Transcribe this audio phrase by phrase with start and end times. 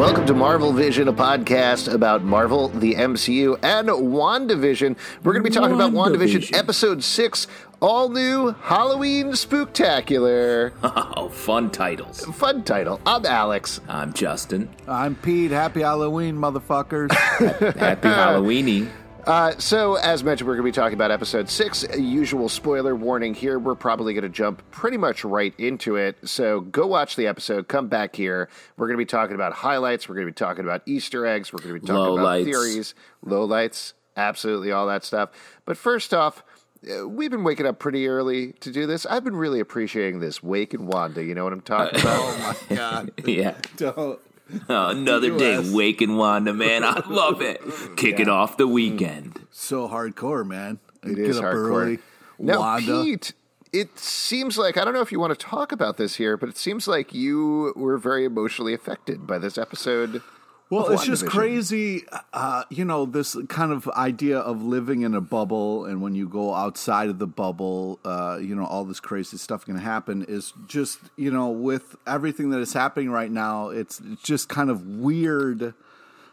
[0.00, 4.96] Welcome to Marvel Vision, a podcast about Marvel, the MCU, and WandaVision.
[5.22, 6.56] We're going to be talking about WandaVision WandaVision.
[6.56, 7.46] Episode 6,
[7.80, 10.72] all new Halloween Spooktacular.
[11.16, 12.24] Oh, fun titles.
[12.24, 12.98] Fun title.
[13.04, 13.82] I'm Alex.
[13.88, 14.70] I'm Justin.
[14.88, 15.50] I'm Pete.
[15.50, 17.12] Happy Halloween, motherfuckers.
[17.76, 18.88] Happy Halloweeny.
[19.26, 21.84] Uh, so, as mentioned, we're going to be talking about Episode 6.
[21.90, 23.58] A usual spoiler warning here.
[23.58, 26.16] We're probably going to jump pretty much right into it.
[26.28, 28.48] So, go watch the episode, come back here.
[28.76, 30.08] We're going to be talking about highlights.
[30.08, 31.52] We're going to be talking about Easter eggs.
[31.52, 32.44] We're going to be talking about Lowlights.
[32.44, 32.94] theories,
[33.24, 35.30] lowlights, absolutely all that stuff.
[35.64, 36.42] But first off,
[36.90, 39.04] uh, We've been waking up pretty early to do this.
[39.04, 41.22] I've been really appreciating this Wake and Wanda.
[41.22, 42.16] You know what I'm talking about?
[42.18, 43.12] oh my god.
[43.26, 43.54] Yeah.
[43.76, 44.18] Don't.
[44.68, 45.70] Oh, another day US.
[45.70, 46.84] waking Wanda, man.
[46.84, 47.60] I love it.
[47.96, 49.34] Kicking off the weekend.
[49.34, 49.46] Mm.
[49.50, 50.78] So hardcore, man.
[51.02, 51.54] It Get is up hardcore.
[51.82, 51.98] early.
[52.38, 53.02] Now, Wanda.
[53.02, 53.32] Pete,
[53.72, 56.48] it seems like I don't know if you want to talk about this here, but
[56.48, 60.22] it seems like you were very emotionally affected by this episode.
[60.70, 65.20] Well, it's just crazy, uh, you know, this kind of idea of living in a
[65.20, 69.36] bubble, and when you go outside of the bubble, uh, you know, all this crazy
[69.36, 70.24] stuff can happen.
[70.28, 74.70] Is just, you know, with everything that is happening right now, it's, it's just kind
[74.70, 75.74] of weird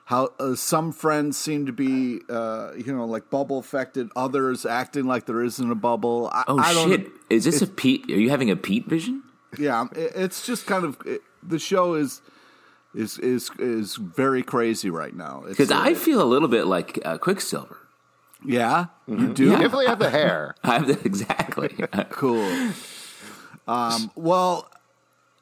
[0.06, 5.06] how uh, some friends seem to be, uh, you know, like bubble affected, others acting
[5.06, 6.30] like there isn't a bubble.
[6.32, 7.08] I, Oh, I shit.
[7.30, 8.06] Is this a Pete?
[8.10, 9.24] Are you having a Pete vision?
[9.58, 12.22] yeah, it, it's just kind of it, the show is
[12.96, 15.44] is is is very crazy right now.
[15.48, 17.78] Because uh, I feel a little bit like uh, Quicksilver.
[18.46, 19.22] yeah, Mm-hmm.
[19.28, 19.44] you do.
[19.46, 20.56] You definitely have the hair.
[20.64, 21.76] I have that exactly.
[22.10, 22.72] Cool.
[23.68, 24.70] Um, well,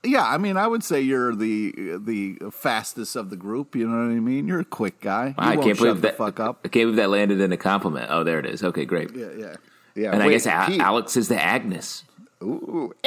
[0.04, 3.76] yeah, I mean, I would say you're the the fastest of the group.
[3.76, 4.48] You know what I mean?
[4.48, 5.28] You're a quick guy.
[5.28, 6.18] You I won't can't shut believe the that.
[6.18, 6.60] fuck up.
[6.66, 8.08] I can't believe that landed in a compliment.
[8.10, 8.64] Oh, there it is.
[8.64, 9.16] Okay, great.
[9.16, 9.56] Yeah, yeah.
[9.96, 10.82] Yeah, And I guess Pete.
[10.82, 12.04] Alex is the Agnes.
[12.44, 12.94] Ooh.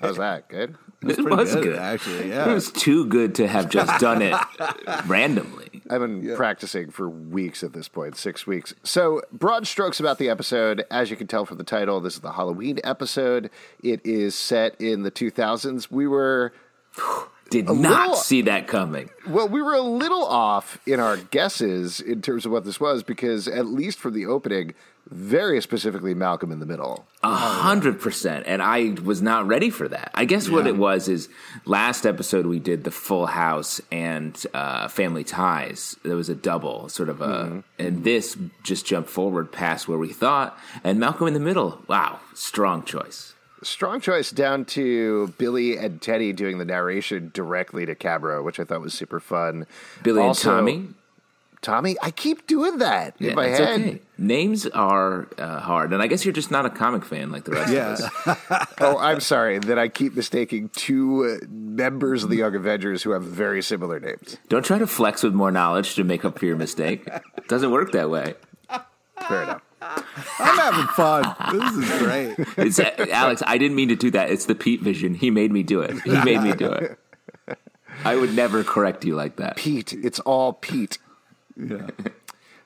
[0.00, 0.44] How's that?
[0.48, 0.76] Good.
[1.02, 1.78] It Pretty was good, good.
[1.78, 2.32] actually.
[2.32, 4.34] It was too good to have just done it
[5.06, 5.82] randomly.
[5.88, 8.74] I've been practicing for weeks at this point, six weeks.
[8.82, 10.84] So, broad strokes about the episode.
[10.90, 13.50] As you can tell from the title, this is the Halloween episode.
[13.82, 15.90] It is set in the 2000s.
[15.90, 16.52] We were
[17.50, 17.76] Did not
[18.08, 19.08] little- see that coming.
[19.26, 23.02] Well, we were a little off in our guesses in terms of what this was
[23.02, 24.74] because, at least from the opening,
[25.10, 27.06] very specifically Malcolm in the Middle.
[27.22, 28.44] A hundred percent.
[28.46, 30.10] And I was not ready for that.
[30.14, 31.30] I guess what it was is
[31.64, 35.96] last episode we did the Full House and uh, Family Ties.
[36.04, 40.08] There was a double, sort of a, and this just jumped forward past where we
[40.12, 40.58] thought.
[40.84, 41.82] And Malcolm in the Middle.
[41.88, 43.32] Wow, strong choice.
[43.62, 48.64] Strong choice down to Billy and Teddy doing the narration directly to Cabra, which I
[48.64, 49.66] thought was super fun.
[50.02, 50.88] Billy Also- and Tommy.
[51.60, 53.80] Tommy, I keep doing that Yeah, in my head.
[53.80, 54.00] okay.
[54.16, 57.50] Names are uh, hard, and I guess you're just not a comic fan like the
[57.50, 57.94] rest Yeah.
[57.94, 58.66] of us.
[58.80, 63.10] Oh, I'm sorry that I keep mistaking two uh, members of the Young Avengers who
[63.10, 64.36] have very similar names.
[64.48, 67.02] Don't try to flex with more knowledge to make up for your mistake.
[67.08, 68.34] it Doesn't work that way.
[69.28, 69.62] Fair enough.
[69.80, 71.36] I'm having fun.
[71.52, 72.34] This is great.
[72.56, 74.30] It's, uh, Alex, I didn't mean to do that.
[74.30, 75.14] It's the Pete vision.
[75.14, 76.00] He made me do it.
[76.02, 76.98] He made me do it.
[78.04, 79.56] I would never correct you like that.
[79.56, 80.98] Pete, it's all Pete.
[81.56, 81.88] Yeah.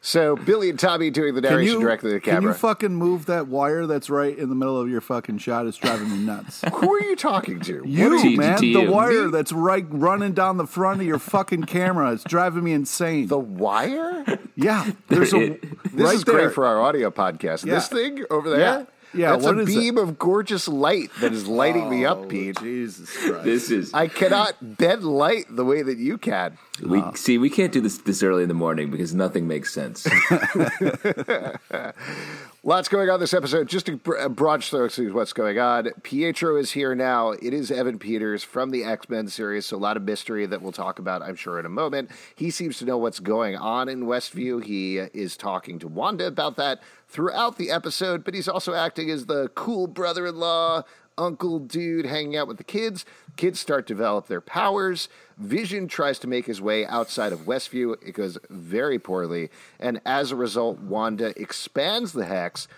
[0.05, 2.41] So Billy and Tommy doing the narration you, directly to the camera.
[2.41, 5.65] can you fucking move that wire that's right in the middle of your fucking shot?
[5.67, 6.61] It's driving me nuts.
[6.75, 7.83] Who are you talking to?
[7.87, 8.91] You, To- man, to the you.
[8.91, 9.31] wire Me?
[9.31, 12.13] that's right running down the front of your fucking camera.
[12.13, 13.29] It's driving me insane.
[13.29, 14.25] The wire?
[14.57, 15.61] yeah, there's a This
[15.95, 16.35] right is there.
[16.35, 17.65] great for our audio podcast.
[17.65, 17.75] Yeah.
[17.75, 18.59] This thing over there?
[18.61, 18.85] Yeah.
[19.15, 19.79] Yeah, That's what a is it?
[19.79, 22.59] beam of gorgeous light that is lighting me Oh, up, Pete.
[22.61, 23.45] Jesus Christ.
[23.45, 26.57] This is I cannot bend light the way that you can.
[26.83, 27.13] we ah.
[27.15, 27.37] see.
[27.39, 30.07] We can't do this this early in the morning because nothing makes sense.
[32.65, 33.69] Lots going on this episode.
[33.69, 35.91] Just a br- a broad strokes of what's going on.
[36.05, 37.33] Pietro is here now.
[37.33, 40.63] It is Evan Peters from the X Men series, so a lot of mystery that
[40.63, 42.13] we'll talk about, I'm sure, in a moment.
[42.37, 44.63] He seems to know what's going on in Westview.
[44.63, 49.27] He is talking to Wanda about that throughout the episode, but he's also acting as
[49.27, 50.85] the cool brother in law,
[51.19, 53.05] uncle dude hanging out with the kids.
[53.37, 55.09] Kids start to develop their powers.
[55.39, 57.97] Vision tries to make his way outside of Westview.
[58.07, 59.51] It goes very poorly.
[59.81, 62.69] And as a result, Wanda expands the hex,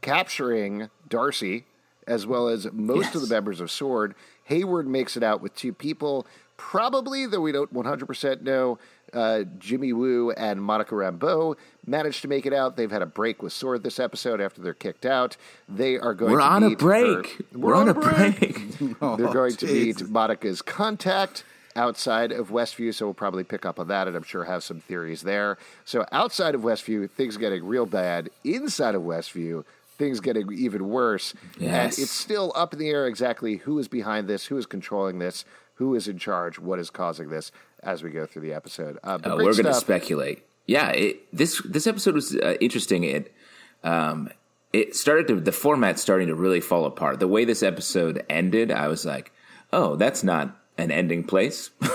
[0.00, 1.64] capturing Darcy
[2.06, 4.14] as well as most of the members of Sword.
[4.44, 6.26] Hayward makes it out with two people,
[6.56, 8.78] probably, though we don't 100% know.
[9.12, 12.76] Uh, Jimmy Woo and Monica Rambeau managed to make it out.
[12.76, 15.36] They've had a break with Sword this episode after they're kicked out.
[15.68, 17.28] They are going We're to on a break.
[17.38, 18.60] her- We're, on, a break.
[19.02, 21.44] Oh, they're going to meet Monica's contact
[21.76, 24.80] outside of Westview, so we'll probably pick up on that and I'm sure have some
[24.80, 25.56] theories there.
[25.84, 28.28] So outside of Westview, things getting real bad.
[28.44, 29.64] Inside of Westview,
[29.96, 31.34] things getting even worse.
[31.58, 31.96] Yes.
[31.96, 35.18] And it's still up in the air exactly who is behind this, who is controlling
[35.20, 37.52] this, who is in charge, what is causing this
[37.82, 38.98] as we go through the episode.
[39.02, 40.44] Uh, uh, we're going to speculate.
[40.66, 43.04] Yeah, it, this this episode was uh, interesting.
[43.04, 43.34] It
[43.82, 44.30] um,
[44.72, 47.18] it started to the format starting to really fall apart.
[47.20, 49.32] The way this episode ended, I was like,
[49.72, 51.70] oh, that's not an ending place.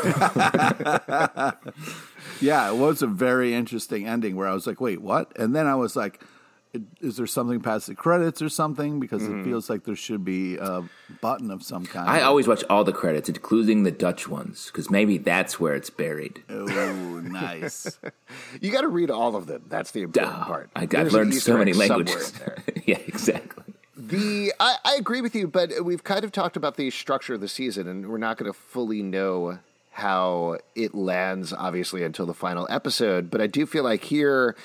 [2.42, 5.32] yeah, it was a very interesting ending where I was like, wait, what?
[5.38, 6.22] And then I was like,
[7.02, 9.00] is there something past the credits or something?
[9.00, 9.26] Because mm.
[9.26, 9.44] it mm-hmm.
[9.44, 10.84] feels like there should be a
[11.22, 12.10] button of some kind.
[12.10, 15.90] I always watch all the credits, including the Dutch ones, because maybe that's where it's
[15.90, 16.44] buried.
[16.50, 18.00] Oh, nice!
[18.62, 19.66] you got to read all of them.
[19.68, 20.70] That's the important oh, part.
[20.76, 22.34] I, have learned so many languages.
[22.86, 23.64] yeah, exactly.
[23.98, 27.42] The I, I agree with you, but we've kind of talked about the structure of
[27.42, 29.60] the season, and we're not going to fully know
[29.92, 33.32] how it lands, obviously, until the final episode.
[33.32, 34.56] But I do feel like here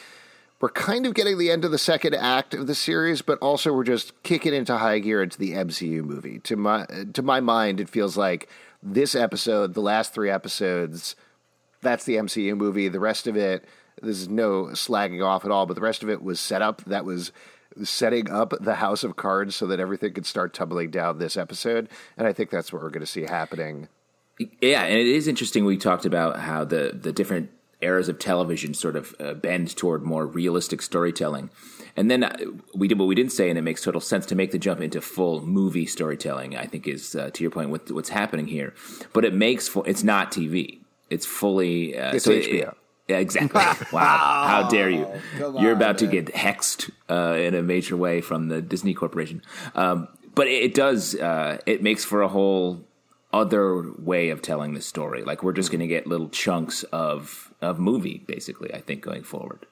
[0.61, 3.73] we're kind of getting the end of the second act of the series, but also
[3.73, 6.39] we're just kicking into high gear into the MCU movie.
[6.41, 8.49] To my to my mind, it feels like
[8.83, 11.17] this episode, the last three episodes,
[11.81, 12.89] that's the MCU movie.
[12.89, 13.65] The rest of it,
[14.03, 16.85] this is no slagging off at all, but the rest of it was set up.
[16.85, 17.33] That was
[17.83, 21.89] setting up the house of cards so that everything could start tumbling down this episode.
[22.17, 23.89] And I think that's what we're going to see happening.
[24.61, 25.65] Yeah, and it is interesting.
[25.65, 27.51] We talked about how the the different
[27.83, 31.51] eras of television sort of uh, bend toward more realistic storytelling.
[31.97, 32.37] And then uh,
[32.75, 34.81] we did what we didn't say, and it makes total sense to make the jump
[34.81, 36.57] into full movie storytelling.
[36.57, 38.75] I think is uh, to your point with what's happening here,
[39.13, 40.81] but it makes for, it's not TV.
[41.09, 42.69] It's fully uh, it's so HBO.
[42.69, 42.77] It,
[43.09, 43.61] yeah, exactly.
[43.93, 45.07] wow, how dare you?
[45.37, 46.11] You're about man.
[46.11, 49.43] to get hexed uh, in a major way from the Disney Corporation.
[49.75, 50.07] Um,
[50.37, 51.17] but it, it does.
[51.17, 52.85] Uh, it makes for a whole
[53.33, 55.23] other way of telling the story.
[55.23, 58.73] Like we're just going to get little chunks of of movie, basically.
[58.75, 59.67] I think going forward.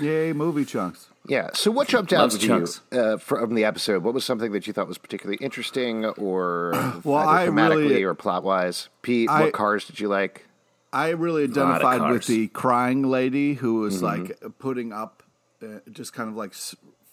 [0.00, 1.08] Yay, movie chunks.
[1.26, 1.50] Yeah.
[1.54, 4.02] So, what jumped out to you uh, from the episode?
[4.02, 6.72] What was something that you thought was particularly interesting, or
[7.04, 8.88] well, either thematically really, or plot wise?
[9.02, 10.46] Pete, I, what cars did you like?
[10.92, 14.24] I really identified with the crying lady who was mm-hmm.
[14.24, 15.22] like putting up,
[15.62, 16.54] uh, just kind of like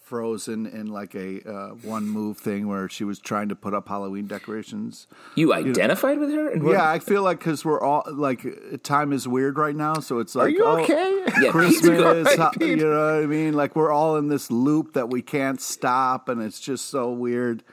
[0.05, 3.87] frozen in like a uh, one move thing where she was trying to put up
[3.87, 5.07] Halloween decorations.
[5.33, 6.25] You identified you know?
[6.27, 6.49] with her?
[6.51, 8.45] And yeah, I feel like because we're all like
[8.83, 11.25] time is weird right now, so it's like, are you oh, okay?
[11.41, 13.53] Yeah, Christmas, right, you know what I mean?
[13.53, 17.63] Like we're all in this loop that we can't stop, and it's just so weird.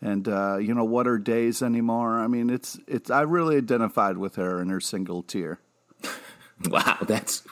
[0.00, 2.20] And uh, you know what are days anymore?
[2.20, 3.10] I mean, it's it's.
[3.10, 5.58] I really identified with her in her single tear.
[6.70, 7.44] Wow, that's.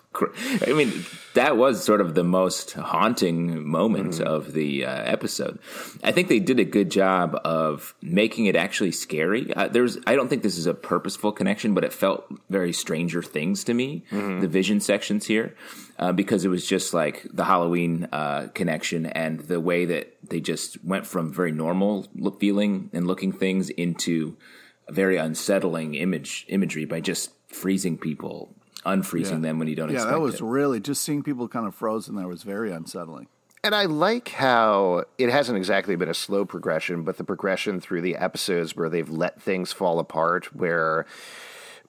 [0.66, 1.04] I mean,
[1.34, 4.26] that was sort of the most haunting moment mm-hmm.
[4.26, 5.58] of the uh, episode.
[6.02, 9.52] I think they did a good job of making it actually scary.
[9.54, 13.22] Uh, there's, I don't think this is a purposeful connection, but it felt very Stranger
[13.22, 14.04] Things to me.
[14.10, 14.40] Mm-hmm.
[14.40, 15.54] The vision sections here,
[15.98, 20.40] uh, because it was just like the Halloween uh, connection and the way that they
[20.40, 24.36] just went from very normal look, feeling and looking things into
[24.88, 28.54] a very unsettling image imagery by just freezing people
[28.86, 29.38] unfreezing yeah.
[29.38, 30.42] them when you don't yeah, expect that was it.
[30.42, 33.26] really just seeing people kind of frozen there was very unsettling.
[33.64, 38.02] And I like how it hasn't exactly been a slow progression, but the progression through
[38.02, 41.04] the episodes where they've let things fall apart, where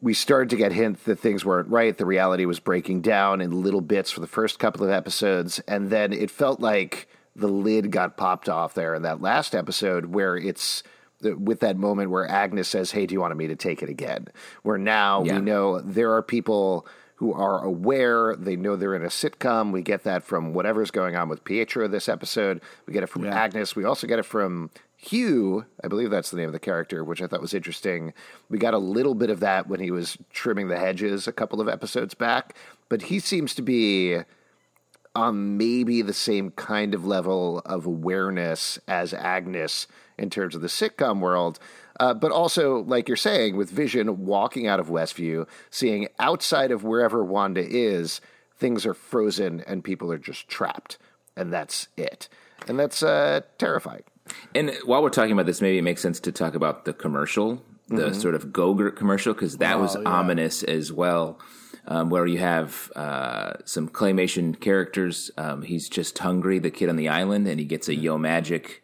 [0.02, 1.96] we started to get hints that things weren't right.
[1.96, 5.60] The reality was breaking down in little bits for the first couple of episodes.
[5.68, 10.08] And then it felt like the lid got popped off there in that last episode
[10.08, 10.82] where it's
[11.22, 14.28] with that moment where Agnes says, "Hey, do you want me to take it again?"
[14.64, 15.36] Where now yeah.
[15.36, 18.36] we know there are people who are aware.
[18.36, 19.72] They know they're in a sitcom.
[19.72, 22.62] We get that from whatever's going on with Pietro this episode.
[22.86, 23.36] We get it from yeah.
[23.36, 23.76] Agnes.
[23.76, 25.66] We also get it from Hugh.
[25.84, 28.14] I believe that's the name of the character, which I thought was interesting.
[28.50, 31.60] We got a little bit of that when he was trimming the hedges a couple
[31.60, 32.56] of episodes back,
[32.88, 34.20] but he seems to be
[35.16, 40.68] on maybe the same kind of level of awareness as Agnes in terms of the
[40.68, 41.60] sitcom world.
[42.00, 46.84] Uh, but also, like you're saying, with Vision walking out of Westview, seeing outside of
[46.84, 48.22] wherever Wanda is,
[48.58, 50.98] things are frozen and people are just trapped.
[51.36, 52.30] And that's it.
[52.68, 54.04] And that's uh, terrifying.
[54.54, 57.64] And while we're talking about this, maybe it makes sense to talk about the commercial,
[57.88, 58.20] the mm-hmm.
[58.20, 60.02] sort of Go-Gurt commercial, because that oh, was yeah.
[60.10, 61.40] ominous as well.
[61.90, 65.32] Um, where you have uh, some claymation characters.
[65.38, 68.84] Um, he's just hungry, the kid on the island, and he gets a Yo Magic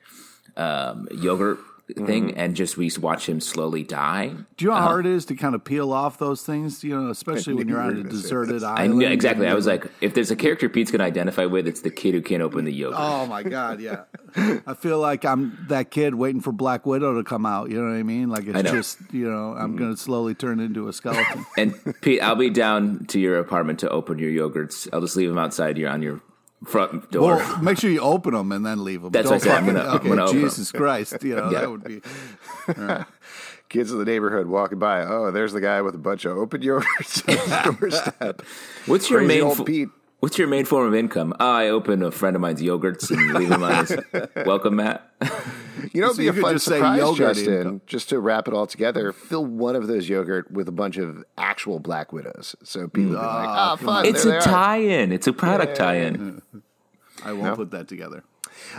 [0.58, 2.40] um, yogurt thing mm-hmm.
[2.40, 4.28] and just we watch him slowly die.
[4.56, 6.84] Do you know how uh, hard it is to kind of peel off those things?
[6.84, 9.04] You know, especially when you're on a deserted island.
[9.04, 9.48] I, exactly.
[9.48, 12.14] I was like, if there's a character Pete's going to identify with, it's the kid
[12.14, 13.00] who can't open the yogurt.
[13.00, 14.04] Oh my god, yeah.
[14.66, 17.70] I feel like I'm that kid waiting for Black Widow to come out.
[17.70, 18.30] You know what I mean?
[18.30, 19.78] Like it's just you know I'm mm-hmm.
[19.78, 21.46] going to slowly turn into a skeleton.
[21.58, 24.88] and Pete, I'll be down to your apartment to open your yogurts.
[24.94, 25.78] I'll just leave them outside.
[25.78, 26.22] You're on your
[26.66, 27.38] front door.
[27.38, 29.12] Well, make sure you open them and then leave them.
[29.12, 29.58] That's Don't what I said.
[29.58, 31.60] I'm gonna, okay, I'm gonna Jesus Christ, you know yeah.
[31.62, 32.02] that would be.
[33.70, 35.04] kids in the neighborhood walking by.
[35.04, 37.24] Oh, there's the guy with a bunch of open yogurts
[37.80, 38.42] doorstep.
[38.86, 39.90] What's your Crazy main fo- Pete.
[40.20, 41.34] What's your main form of income?
[41.40, 43.98] Oh, I open a friend of mine's yogurts and leave them on his
[44.46, 45.12] welcome mat.
[45.92, 47.54] You know, it'd So be a fun just say surprise, yogurt Justin.
[47.54, 47.82] income.
[47.88, 51.24] Just to wrap it all together, fill one of those yogurt with a bunch of
[51.38, 52.56] actual Black Widows.
[52.64, 55.12] So people would be like, "Ah, fun!" It's there a tie-in.
[55.12, 56.42] It's a product tie-in.
[57.26, 58.24] I won't put that together.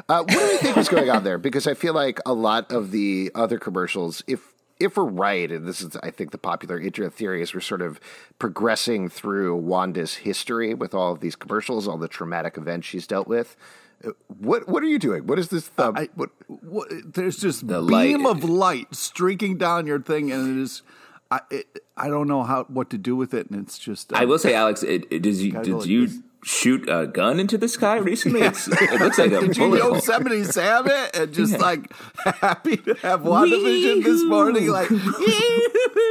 [0.09, 1.39] Uh, what do you think was going on there?
[1.39, 5.67] Because I feel like a lot of the other commercials, if if we're right, and
[5.67, 8.01] this is, I think, the popular internet theory is we're sort of
[8.39, 13.29] progressing through Wanda's history with all of these commercials, all the traumatic events she's dealt
[13.29, 13.57] with.
[14.03, 15.27] Uh, What what are you doing?
[15.27, 15.97] What is this thumb?
[15.97, 18.37] I, what, what, there's just The beam light.
[18.37, 20.83] of light streaking down your thing, and it is.
[21.31, 24.13] I it, I don't know how what to do with it, and it's just.
[24.13, 26.19] I will say, Alex, it, it, does you, did like you this.
[26.45, 28.43] shoot a gun into the sky recently?
[28.43, 29.95] It's, it looks like a Did bullet hole.
[29.95, 31.91] Yosemite Sam it and just like
[32.25, 34.69] happy to have WandaVision this morning?
[34.69, 34.89] Like,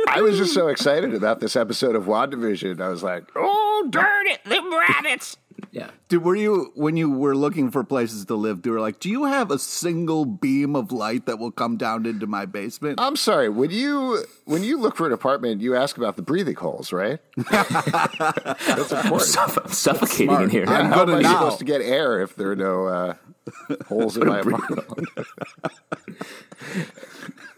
[0.07, 2.81] I was just so excited about this episode of WandaVision.
[2.81, 5.37] I was like, oh, darn it, them rabbits.
[5.71, 5.89] Yeah.
[6.09, 8.65] Did, were you when you were looking for places to live?
[8.65, 12.05] You were like, "Do you have a single beam of light that will come down
[12.05, 13.49] into my basement?" I'm sorry.
[13.49, 17.19] When you when you look for an apartment, you ask about the breathing holes, right?
[17.51, 19.21] That's important.
[19.21, 20.43] Suff- suffocating Smart.
[20.43, 20.65] in here.
[20.67, 21.33] I'm How am gonna I now.
[21.39, 23.13] supposed to get air if there are no uh,
[23.87, 25.07] holes in my apartment?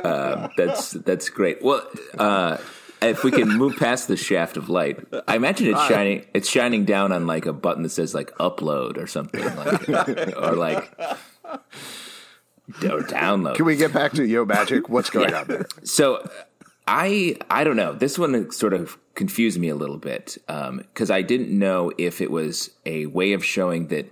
[0.58, 1.62] That's that's great.
[1.64, 2.58] Well, uh,
[3.06, 6.26] if we can move past the shaft of light, I imagine it's shining.
[6.34, 10.56] It's shining down on like a button that says like upload or something, like, or
[10.56, 10.92] like
[12.84, 13.56] or download.
[13.56, 14.90] Can we get back to Yo Magic?
[14.90, 15.66] What's going on there?
[15.84, 16.28] So
[16.88, 17.94] I I don't know.
[17.94, 22.32] This one sort of confused me a little bit because I didn't know if it
[22.32, 24.12] was a way of showing that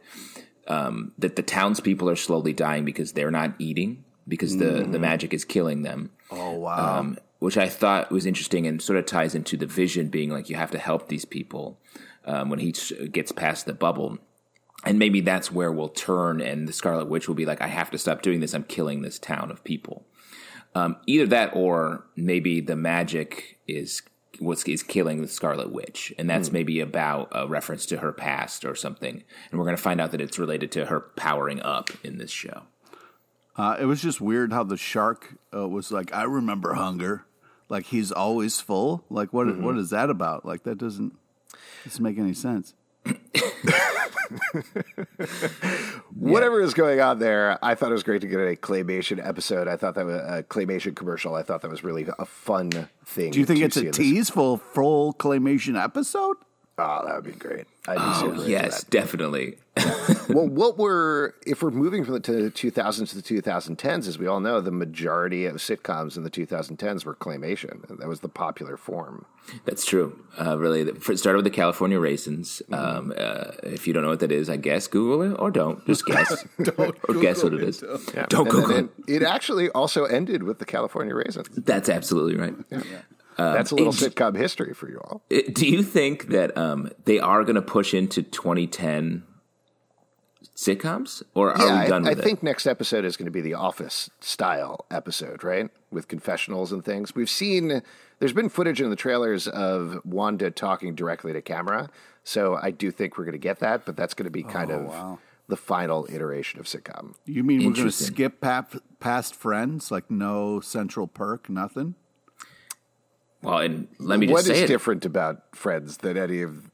[0.68, 5.34] um, that the townspeople are slowly dying because they're not eating because the the magic
[5.34, 6.12] is killing them.
[6.32, 7.00] oh wow!
[7.00, 10.50] Um, which I thought was interesting and sort of ties into the vision being like
[10.50, 11.78] you have to help these people
[12.24, 12.72] um, when he
[13.12, 14.18] gets past the bubble.
[14.86, 17.92] And maybe that's where we'll turn, and the Scarlet Witch will be like, I have
[17.92, 18.54] to stop doing this.
[18.54, 20.06] I'm killing this town of people.
[20.74, 24.04] Um, either that, or maybe the magic is
[24.40, 28.64] what's is killing the Scarlet Witch, and that's maybe about a reference to her past
[28.64, 29.22] or something.
[29.52, 32.32] And we're going to find out that it's related to her powering up in this
[32.32, 32.64] show.
[33.58, 37.26] Uh, it was just weird how the shark uh, was like, "I remember hunger."
[37.74, 39.04] Like he's always full.
[39.10, 39.48] Like what?
[39.48, 39.64] Mm-hmm.
[39.64, 40.46] what is that about?
[40.46, 41.18] Like that doesn't
[41.84, 42.76] doesn't make any sense.
[46.14, 49.68] Whatever is going on there, I thought it was great to get a claymation episode.
[49.68, 51.34] I thought that was a claymation commercial.
[51.34, 52.70] I thought that was really a fun
[53.06, 53.32] thing.
[53.32, 56.38] Do you think it's a in tease for full claymation episode?
[56.78, 57.66] Oh, that would be great.
[57.88, 59.58] I'd be Oh yes, definitely.
[60.30, 64.40] Well, what we're if we're moving from the 2000s to the 2010s, as we all
[64.40, 67.82] know, the majority of sitcoms in the 2010s were claymation.
[67.98, 69.26] That was the popular form.
[69.66, 70.20] That's true.
[70.40, 72.62] Uh, really, it started with the California raisins.
[72.72, 75.86] Um, uh, if you don't know what that is, I guess Google it or don't.
[75.88, 76.46] Just guess.
[76.64, 77.80] Don't or guess what it is.
[77.80, 79.16] Don't And Google then it.
[79.16, 81.48] it, it actually also ended with the California raisins.
[81.58, 82.54] That's absolutely right.
[83.38, 85.24] That's a little it- sitcom history for you all.
[85.32, 89.24] Uh, Do you think that um, they are going to push into 2010
[90.56, 93.32] sitcoms, or are yeah, we done I, I with think next episode is going to
[93.32, 95.70] be the Office style episode, right?
[95.92, 97.16] With confessionals and things.
[97.16, 97.82] We've seen
[98.20, 101.90] there's been footage in the trailers of Wanda talking directly to camera,
[102.24, 103.86] so I do think we're going to get that.
[103.86, 105.20] But that's going to be kind Oh, of wow.
[105.48, 107.16] the final iteration of sitcom.
[107.26, 109.90] You mean we're going to skip pap- past Friends?
[109.92, 111.96] Like no central perk, nothing?
[113.42, 114.68] Well, and let me just What say is it.
[114.68, 116.70] different about Friends than any of?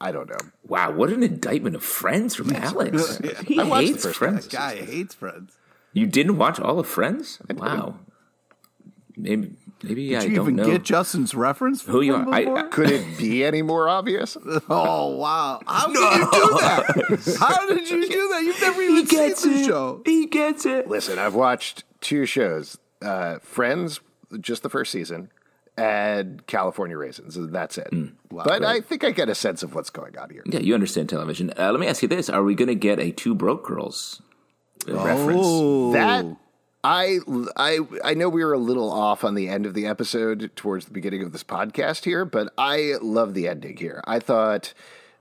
[0.00, 0.38] I don't know.
[0.66, 3.18] Wow, what an indictment of Friends from Alex.
[3.46, 4.46] He I watched the hates first Friends.
[4.46, 4.56] episode.
[4.56, 5.56] Guy hates Friends.
[5.92, 7.38] You didn't watch all of Friends?
[7.54, 7.96] Wow.
[9.16, 9.52] Maybe,
[9.82, 11.82] maybe Did I you don't even know get Justin's reference?
[11.82, 12.26] who you are.
[12.32, 12.44] I.
[12.46, 14.36] I, Could it be any more obvious?
[14.70, 15.60] oh wow!
[15.66, 17.36] How did you do that?
[17.40, 18.42] How did you do that?
[18.44, 20.02] You've never even seen the show.
[20.06, 20.88] He gets it.
[20.88, 24.00] Listen, I've watched two shows: uh, Friends,
[24.40, 25.30] just the first season,
[25.76, 27.36] and California Raisins.
[27.50, 27.88] That's it.
[27.92, 28.14] Mm.
[28.30, 30.42] but I think I get a sense of what's going on here.
[30.46, 31.52] Yeah, you understand television.
[31.58, 34.22] Uh, let me ask you this: Are we going to get a Two Broke Girls
[34.86, 35.40] reference?
[35.42, 36.26] Oh, That
[36.82, 37.18] I
[37.56, 40.86] I I know we were a little off on the end of the episode towards
[40.86, 44.02] the beginning of this podcast here, but I love the ending here.
[44.06, 44.72] I thought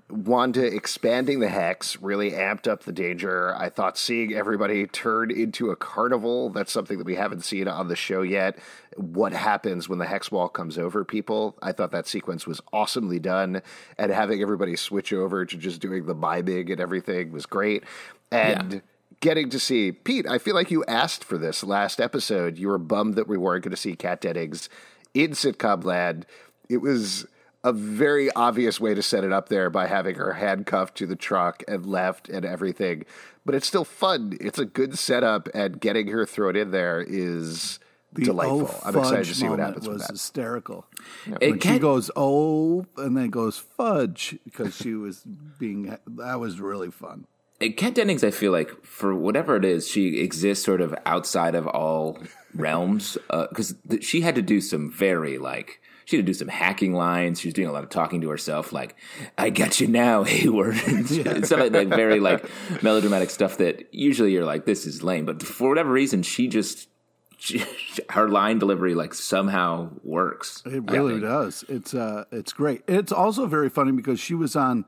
[0.09, 3.55] Wanda expanding the hex really amped up the danger.
[3.55, 7.89] I thought seeing everybody turn into a carnival, that's something that we haven't seen on
[7.89, 8.57] the show yet.
[8.95, 11.55] What happens when the hex wall comes over people?
[11.61, 13.61] I thought that sequence was awesomely done.
[13.99, 17.83] And having everybody switch over to just doing the miming and everything was great.
[18.31, 18.81] And
[19.19, 20.27] getting to see Pete.
[20.27, 22.57] I feel like you asked for this last episode.
[22.57, 24.69] You were bummed that we weren't going to see Kat Dennings
[25.13, 26.25] in sitcom land.
[26.67, 27.27] It was
[27.63, 31.15] a very obvious way to set it up there by having her handcuffed to the
[31.15, 33.03] truck and left and everything.
[33.45, 34.37] But it's still fun.
[34.39, 37.79] It's a good setup, and getting her thrown in there is
[38.13, 38.69] The delightful.
[38.73, 40.11] oh I'm excited to see what moment happens with was that.
[40.13, 40.85] hysterical.
[41.25, 45.23] It When she can't- goes oh, and then goes fudge because she was
[45.59, 47.25] being that was really fun.
[47.61, 51.55] Uh, Kat Dennings, I feel like for whatever it is, she exists sort of outside
[51.55, 52.17] of all
[52.55, 53.17] realms
[53.49, 56.93] because th- she had to do some very like she had to do some hacking
[56.93, 57.39] lines.
[57.39, 58.95] She was doing a lot of talking to herself, like
[59.37, 61.87] "I got you now, Hayward," and stuff like that.
[61.89, 62.43] Very like
[62.81, 66.89] melodramatic stuff that usually you're like, "This is lame," but for whatever reason, she just
[67.37, 67.63] she,
[68.09, 70.63] her line delivery like somehow works.
[70.65, 71.63] It really does.
[71.69, 72.81] It's uh, it's great.
[72.87, 74.85] It's also very funny because she was on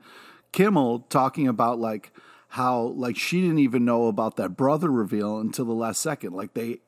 [0.50, 2.10] Kimmel talking about like
[2.48, 6.32] how like she didn't even know about that brother reveal until the last second.
[6.32, 6.80] Like they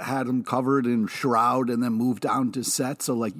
[0.00, 3.02] had him covered in shroud and then moved down to set.
[3.02, 3.34] So like,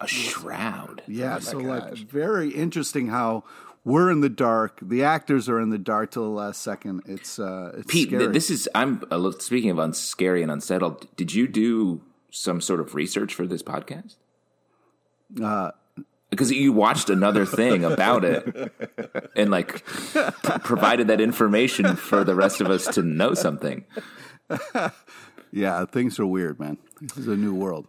[0.00, 1.02] A shroud.
[1.06, 1.38] yeah.
[1.38, 3.44] so like, very interesting how
[3.84, 4.78] we're in the dark.
[4.80, 7.02] The actors are in the dark till the last second.
[7.06, 8.26] It's uh, it's Pete, scary.
[8.28, 11.06] this is I'm little, speaking of unscary and unsettled.
[11.16, 12.00] Did you do
[12.30, 14.16] some sort of research for this podcast?
[15.42, 15.70] Uh,
[16.30, 18.72] because you watched another thing about it
[19.36, 23.84] and like pr- provided that information for the rest of us to know something.
[25.54, 26.78] yeah, things are weird, man.
[27.00, 27.86] This is a new world.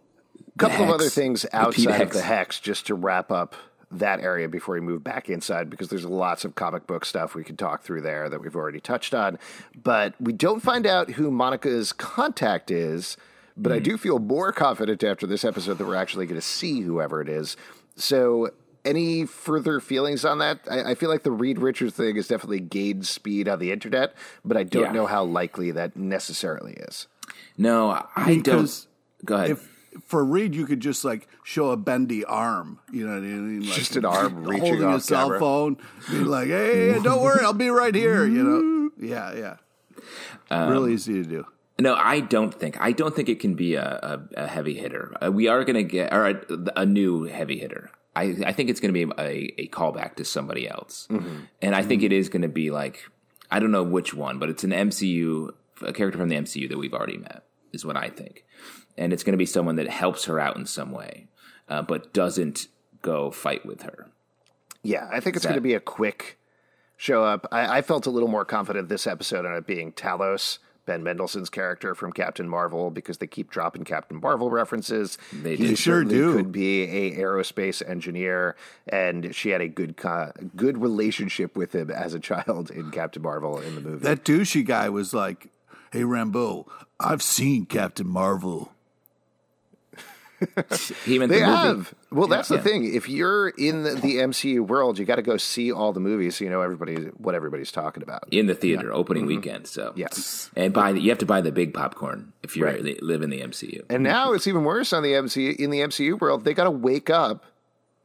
[0.54, 2.60] A couple of other things Pete outside of the hex.
[2.60, 3.54] Just to wrap up
[3.90, 7.44] that area before we move back inside because there's lots of comic book stuff we
[7.44, 9.38] could talk through there that we've already touched on.
[9.80, 13.16] But we don't find out who monica's contact is
[13.58, 16.80] but i do feel more confident after this episode that we're actually going to see
[16.82, 17.56] whoever it is.
[17.94, 18.50] So
[18.84, 20.60] any further feelings on that?
[20.70, 24.14] I, I feel like the reed richards thing is definitely gained speed on the internet
[24.44, 24.92] but i don't Yeah.
[24.92, 27.06] know how likely that necessarily is
[27.58, 28.86] No, I Because
[29.22, 29.26] don't.
[29.26, 29.50] Go ahead.
[29.50, 29.68] if
[30.06, 33.60] for Reed, you could just like show a bendy arm, you know what I mean?
[33.62, 35.40] Like, Just an arm reaching holding a cell camera.
[35.40, 35.76] phone,
[36.10, 38.90] be like, "Hey, don't worry, I'll be right here." You know?
[38.98, 39.56] Yeah, yeah.
[40.50, 41.46] Um, really easy to do.
[41.78, 42.80] No, I don't think.
[42.80, 43.84] I don't think it can be a,
[44.36, 45.14] a, a heavy hitter.
[45.24, 46.36] Uh, we are going to get or a,
[46.76, 47.90] a new heavy hitter.
[48.14, 51.06] I, I think it's going to be a, a callback to somebody else,
[51.60, 53.02] and I think it is going to be like
[53.50, 55.50] I don't know which one, but it's an MCU
[55.86, 58.44] a character from the MCU that we've already met is what I think,
[58.96, 61.28] and it's going to be someone that helps her out in some way,
[61.68, 62.68] uh, but doesn't
[63.02, 64.08] go fight with her.
[64.82, 66.38] Yeah, I think it's That- going to be a quick
[66.96, 67.46] show up.
[67.52, 71.50] I, I felt a little more confident this episode on it being Talos, Ben Mendelsohn's
[71.50, 75.18] character from Captain Marvel, because they keep dropping Captain Marvel references.
[75.32, 76.34] They he sure do.
[76.36, 78.54] Could be a aerospace engineer,
[78.88, 83.20] and she had a good co- good relationship with him as a child in Captain
[83.22, 84.04] Marvel in the movie.
[84.04, 85.48] That douchey guy was like,
[85.96, 86.66] "Hey, Rambo,
[87.00, 88.70] I've seen Captain Marvel."
[91.06, 91.94] He meant they the have.
[92.12, 92.58] Well, that's Yeah.
[92.58, 92.92] the thing.
[92.94, 96.36] If you're in the, the MCU world, you got to go see all the movies
[96.36, 98.24] so you know everybody what everybody's talking about.
[98.30, 99.36] in the theater opening mm-hmm.
[99.36, 99.66] weekend.
[99.66, 100.50] So Yes.
[100.54, 103.02] and buy the, you have to buy the big popcorn if you Right.
[103.02, 103.82] live in the MCU.
[103.88, 106.44] And now it's even worse on the MCU in the MCU world.
[106.44, 107.46] They got to wake up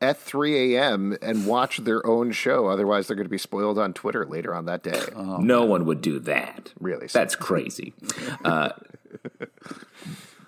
[0.01, 1.17] at 3 a.m.
[1.21, 2.67] and watch their own show.
[2.67, 5.01] Otherwise, they're going to be spoiled on Twitter later on that day.
[5.15, 6.73] no one would do that.
[6.79, 7.07] Really?
[7.07, 7.93] That's crazy.
[8.45, 8.69] uh,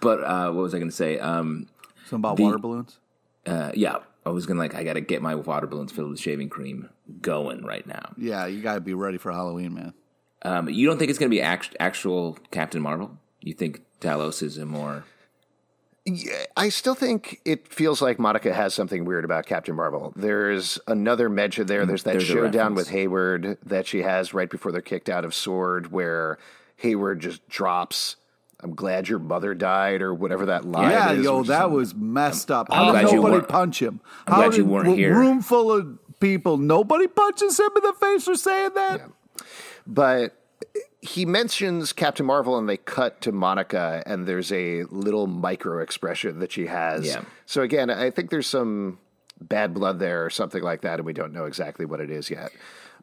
[0.02, 1.20] but uh, what was I going to say?
[1.20, 1.68] Um,
[2.06, 2.98] Something about water balloons.
[3.46, 6.10] uh, yeah, I was going to like I got to get my water balloons filled
[6.12, 6.90] with shaving cream
[7.22, 8.14] going right now.
[8.18, 9.94] Yeah, you got to be ready for Halloween, man.
[10.42, 13.18] Um, you don't think it's going to be act- actual Captain Marvel?
[13.40, 15.04] You think Talos is a more Yeah,
[16.58, 20.12] I still think it feels like Monica has something weird about Captain Marvel.
[20.18, 21.84] There's another mention there.
[21.84, 25.24] Mm, there's that There's showdown with Hayward that she has right before they're kicked out
[25.24, 26.38] of Sword, where
[26.78, 28.18] Hayward just drops.
[28.60, 31.24] I'm glad your mother died, or whatever that line Yeah, is.
[31.24, 32.68] yo, that was messed up.
[32.70, 34.00] I'm How glad did you nobody weren't- punch him?
[34.28, 35.16] I'm How glad you weren't here.
[35.16, 36.58] Room full of people.
[36.58, 39.02] Nobody punches him in the face for saying that.
[39.88, 40.36] but
[41.04, 46.40] he mentions Captain Marvel and they cut to Monica and there's a little micro expression
[46.40, 47.06] that she has.
[47.06, 47.24] Yeah.
[47.46, 49.00] So again, I think there's some
[49.42, 52.30] bad blood there or something like that and we don't know exactly what it is
[52.30, 52.54] yet.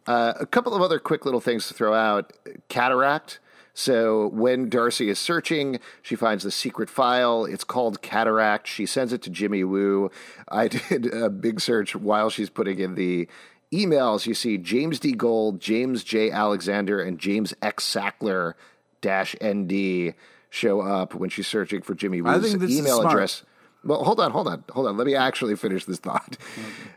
[0.06, 2.32] Uh, a couple of other quick little things to throw out.
[2.70, 3.38] Cataract.
[3.74, 7.44] So when Darcy is searching, she finds the secret file.
[7.44, 8.66] It's called Cataract.
[8.66, 10.10] She sends it to Jimmy Woo.
[10.48, 13.28] I did a big search while she's putting in the
[13.72, 14.26] emails.
[14.26, 15.12] You see James D.
[15.12, 16.30] Gold, James J.
[16.30, 17.84] Alexander, and James X.
[17.84, 18.54] Sackler
[19.00, 20.14] dash ND
[20.50, 23.44] show up when she's searching for Jimmy Woo's think this is email address.
[23.82, 24.96] Well, hold on, hold on, hold on.
[24.96, 26.36] Let me actually finish this thought.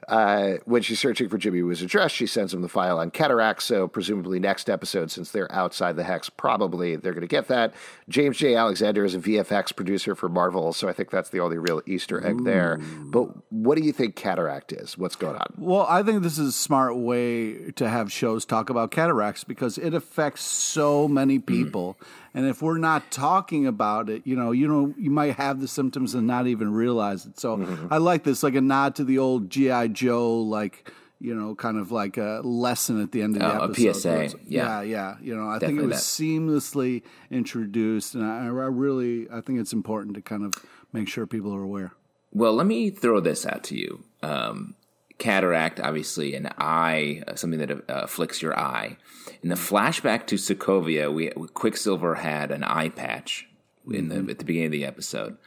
[0.07, 3.63] Uh, when she's searching for Jimmy was addressed, she sends him the file on cataract.
[3.63, 7.73] So presumably next episode, since they're outside the hex, probably they're going to get that.
[8.09, 8.55] James J.
[8.55, 12.25] Alexander is a VFX producer for Marvel, so I think that's the only real Easter
[12.25, 12.43] egg Ooh.
[12.43, 12.79] there.
[12.99, 14.97] But what do you think cataract is?
[14.97, 15.53] What's going on?
[15.57, 19.77] Well, I think this is a smart way to have shows talk about cataracts because
[19.77, 21.97] it affects so many people.
[21.99, 22.05] Mm.
[22.33, 25.67] And if we're not talking about it, you know, you know, you might have the
[25.67, 27.39] symptoms and not even realize it.
[27.39, 27.93] So mm-hmm.
[27.93, 30.91] I like this, like a nod to the old GI Joe, like
[31.23, 34.25] you know, kind of like a lesson at the end of the oh, episode.
[34.25, 34.81] A PSA, yeah.
[34.81, 35.15] yeah, yeah.
[35.21, 36.23] You know, I Definitely think it was that.
[36.23, 40.53] seamlessly introduced, and I, I really, I think it's important to kind of
[40.91, 41.93] make sure people are aware.
[42.33, 44.03] Well, let me throw this out to you.
[44.21, 44.75] Um,
[45.23, 48.97] cataract, obviously, an eye, uh, something that uh, afflicts your eye.
[49.41, 53.47] In the flashback to Sokovia, we Quicksilver had an eye patch
[53.89, 54.29] in the mm-hmm.
[54.29, 55.37] at the beginning of the episode.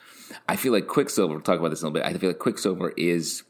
[0.49, 1.35] I feel like Quicksilver.
[1.35, 2.07] We'll talk about this a little bit.
[2.07, 3.43] I feel like Quicksilver is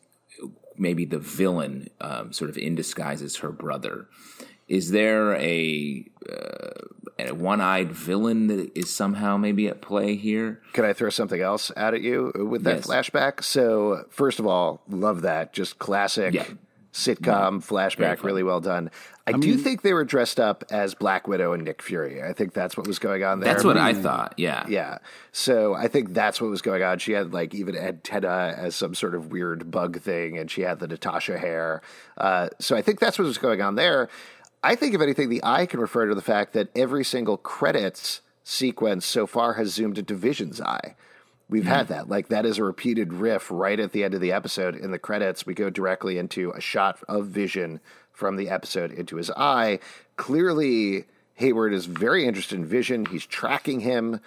[0.77, 4.09] maybe the villain, um, sort of in disguise as her brother.
[4.67, 6.87] Is there a, uh,
[7.19, 10.61] a one-eyed villain that is somehow maybe at play here?
[10.73, 12.87] Can I throw something else out at you with that yes.
[12.87, 13.43] flashback?
[13.43, 15.53] So, first of all, love that.
[15.53, 16.45] Just classic yeah.
[16.93, 18.91] sitcom flashback, really well done.
[19.29, 22.23] I, I do mean, think they were dressed up as Black Widow and Nick Fury.
[22.23, 23.55] I think that's what was going on there.
[23.55, 24.35] That's what I thought.
[24.37, 24.99] Yeah, yeah.
[25.33, 27.01] So I think that's what was going on.
[27.01, 30.79] She had like even antenna as some sort of weird bug thing, and she had
[30.79, 31.83] the Natasha hair.
[32.17, 34.09] Uh, so I think that's what was going on there.
[34.67, 38.21] I think if anything, the eye can refer to the fact that every single credits
[38.43, 40.97] sequence so far has zoomed into Vision's eye.
[41.49, 41.73] We've mm-hmm.
[41.73, 42.09] had that.
[42.09, 44.75] Like that is a repeated riff right at the end of the episode.
[44.75, 47.79] In the credits, we go directly into a shot of Vision
[48.11, 49.79] from the episode into his eye.
[50.17, 53.07] Clearly, Hayward is very interested in Vision.
[53.07, 54.19] He's tracking him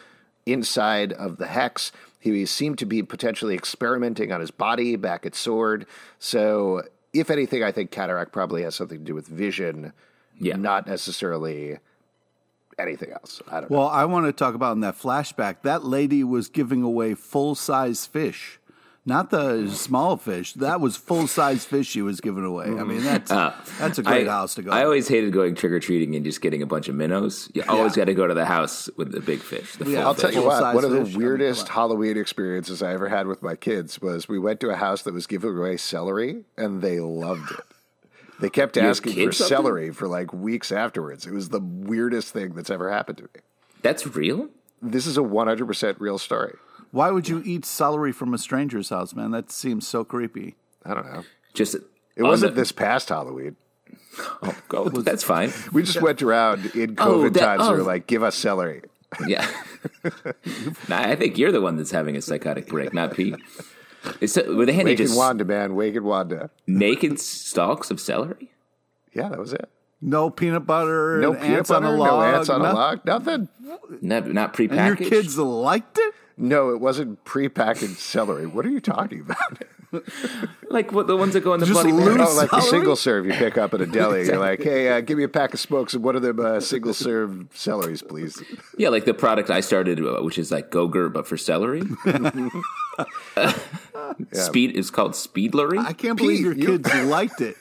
[0.45, 1.91] inside of the hex.
[2.17, 5.86] He seemed to be potentially experimenting on his body back at Sword.
[6.17, 9.91] So, if anything, I think Cataract probably has something to do with Vision,
[10.39, 10.56] yeah.
[10.56, 11.78] not necessarily
[12.78, 13.41] anything else.
[13.49, 13.88] I don't well, know.
[13.88, 15.62] I want to talk about in that flashback.
[15.63, 18.60] That lady was giving away full size fish
[19.10, 20.54] not the small fish.
[20.54, 22.65] That was full size fish she was giving away.
[22.65, 24.71] I mean, that's uh, that's a great I, house to go.
[24.71, 27.49] I always hated going trick or treating and just getting a bunch of minnows.
[27.54, 28.02] You always yeah.
[28.02, 29.75] got to go to the house with the big fish.
[29.75, 30.21] The yeah, I'll fish.
[30.21, 30.75] tell you what.
[30.75, 34.39] One of the weirdest I Halloween experiences I ever had with my kids was we
[34.39, 37.65] went to a house that was giving away celery, and they loved it.
[38.39, 39.58] They kept asking for something?
[39.58, 41.25] celery for like weeks afterwards.
[41.25, 43.41] It was the weirdest thing that's ever happened to me.
[43.82, 44.49] That's real.
[44.82, 46.56] This is a one hundred percent real story.
[46.91, 49.32] Why would you eat celery from a stranger's house, man?
[49.32, 50.56] That seems so creepy.
[50.86, 51.23] I don't know.
[51.54, 51.75] Just
[52.15, 53.56] it wasn't the, this past Halloween.
[54.41, 55.54] Oh, go, that's fine.
[55.71, 57.62] We just went around in oh, COVID oh, that, times.
[57.63, 57.71] Oh.
[57.71, 58.82] We were like, "Give us celery."
[59.28, 59.47] Yeah.
[60.89, 63.36] nah, I think you're the one that's having a psychotic break, not Pete.
[64.22, 68.52] Is, were they handing just Wanda, man, Wake Wanda, naked stalks of celery?
[69.13, 69.69] Yeah, that was it.
[70.02, 71.19] No peanut butter.
[71.19, 71.86] No peanut butter.
[71.86, 73.06] On a log, no ants on a log.
[73.06, 73.50] Nothing.
[74.02, 74.78] Not, not prepackaged.
[74.78, 76.13] And your kids liked it.
[76.38, 78.45] No, it wasn't prepackaged celery.
[78.45, 79.63] What are you talking about?
[80.69, 82.19] like what the ones that go in the Just Bloody Mary?
[82.21, 84.21] Oh, like the single serve you pick up at a deli.
[84.21, 84.39] exactly.
[84.39, 86.60] You're like, hey, uh, give me a pack of smokes and one of them uh,
[86.60, 88.41] single serve celeries, please.
[88.78, 91.84] Yeah, like the product I started, uh, which is like Go-Gurt but for celery.
[92.06, 93.52] yeah.
[94.34, 95.80] Speed is called Speedlery.
[95.80, 97.04] I can't believe Pete, your kids you...
[97.04, 97.58] liked it.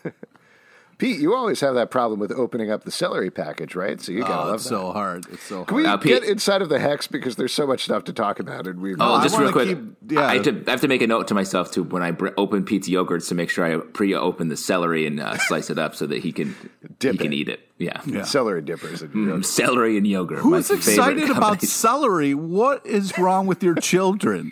[0.99, 4.01] Pete, you always have that problem with opening up the celery package, right?
[4.01, 4.71] So you gotta oh, love it's that.
[4.71, 5.27] so hard.
[5.31, 5.69] It's so hard.
[5.69, 8.41] Can we now, get inside of the hex because there's so much stuff to talk
[8.41, 8.97] about, and we.
[8.99, 9.69] Oh, just real quick.
[9.69, 10.27] Keep, yeah.
[10.27, 12.31] I have, to, I have, to, make a note to myself too when I br-
[12.37, 15.95] open Pete's yogurts to make sure I pre-open the celery and uh, slice it up
[15.95, 16.57] so that he can
[16.99, 17.23] Dip he it.
[17.23, 17.61] can eat it.
[17.79, 18.23] Yeah, yeah.
[18.25, 19.03] celery dippers.
[19.03, 20.41] And mm, celery and yogurt.
[20.41, 22.35] Who's excited about celery?
[22.35, 24.51] What is wrong with your children?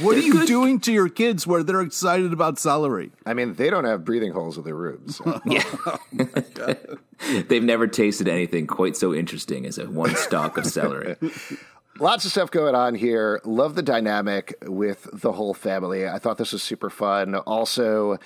[0.00, 0.46] What are you good.
[0.46, 3.12] doing to your kids where they're excited about celery?
[3.24, 5.16] I mean, they don't have breathing holes in their rooms.
[5.16, 5.40] So.
[5.46, 5.62] yeah.
[5.86, 5.98] oh
[7.48, 11.16] They've never tasted anything quite so interesting as a one stalk of celery.
[11.98, 13.40] Lots of stuff going on here.
[13.44, 16.06] Love the dynamic with the whole family.
[16.06, 17.34] I thought this was super fun.
[17.34, 18.18] Also,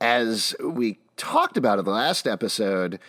[0.00, 3.00] as we talked about in the last episode,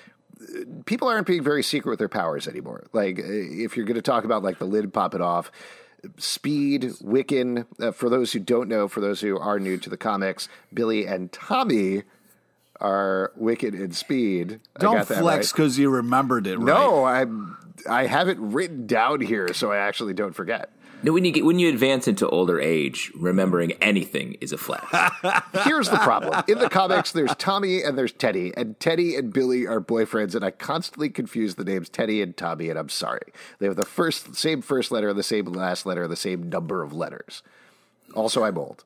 [0.86, 2.88] people aren't being very secret with their powers anymore.
[2.94, 5.52] Like, if you're going to talk about like the lid popping off,
[6.18, 7.66] Speed, Wiccan.
[7.80, 11.06] Uh, for those who don't know, for those who are new to the comics, Billy
[11.06, 12.04] and Tommy
[12.80, 14.60] are Wiccan and Speed.
[14.80, 15.84] Don't flex because right.
[15.84, 16.58] you remembered it.
[16.58, 16.66] Right.
[16.66, 17.26] No, I
[17.90, 20.72] I have it written down here, so I actually don't forget.
[21.04, 24.86] No, when you get when you advance into older age, remembering anything is a flex.
[25.64, 29.68] Here's the problem: in the comics, there's Tommy and there's Teddy, and Teddy and Billy
[29.68, 33.32] are boyfriends, and I constantly confuse the names Teddy and Tommy, and I'm sorry.
[33.60, 36.50] They have the first same first letter, and the same last letter, and the same
[36.50, 37.44] number of letters.
[38.16, 38.84] Also, I'm old.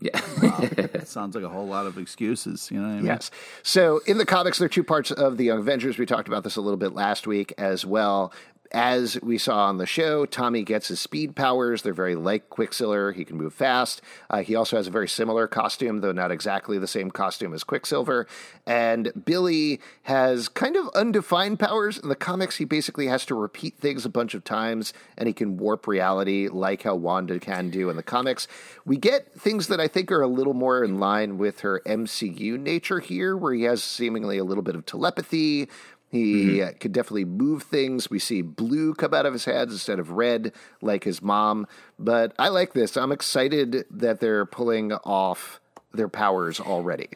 [0.00, 0.20] Yeah.
[0.42, 2.70] It sounds like a whole lot of excuses.
[2.70, 3.06] You know what I mean?
[3.06, 3.30] Yes.
[3.62, 5.96] So in the comics, there are two parts of the Young Avengers.
[5.96, 8.32] We talked about this a little bit last week as well.
[8.74, 11.82] As we saw on the show, Tommy gets his speed powers.
[11.82, 13.12] They're very like Quicksilver.
[13.12, 14.02] He can move fast.
[14.28, 17.62] Uh, he also has a very similar costume, though not exactly the same costume as
[17.62, 18.26] Quicksilver.
[18.66, 21.98] And Billy has kind of undefined powers.
[21.98, 25.32] In the comics, he basically has to repeat things a bunch of times and he
[25.32, 28.48] can warp reality like how Wanda can do in the comics.
[28.84, 32.58] We get things that I think are a little more in line with her MCU
[32.58, 35.68] nature here, where he has seemingly a little bit of telepathy.
[36.14, 36.68] He mm-hmm.
[36.68, 38.08] uh, could definitely move things.
[38.08, 41.66] We see blue come out of his hands instead of red, like his mom.
[41.98, 42.96] But I like this.
[42.96, 45.60] I'm excited that they're pulling off
[45.92, 47.08] their powers already.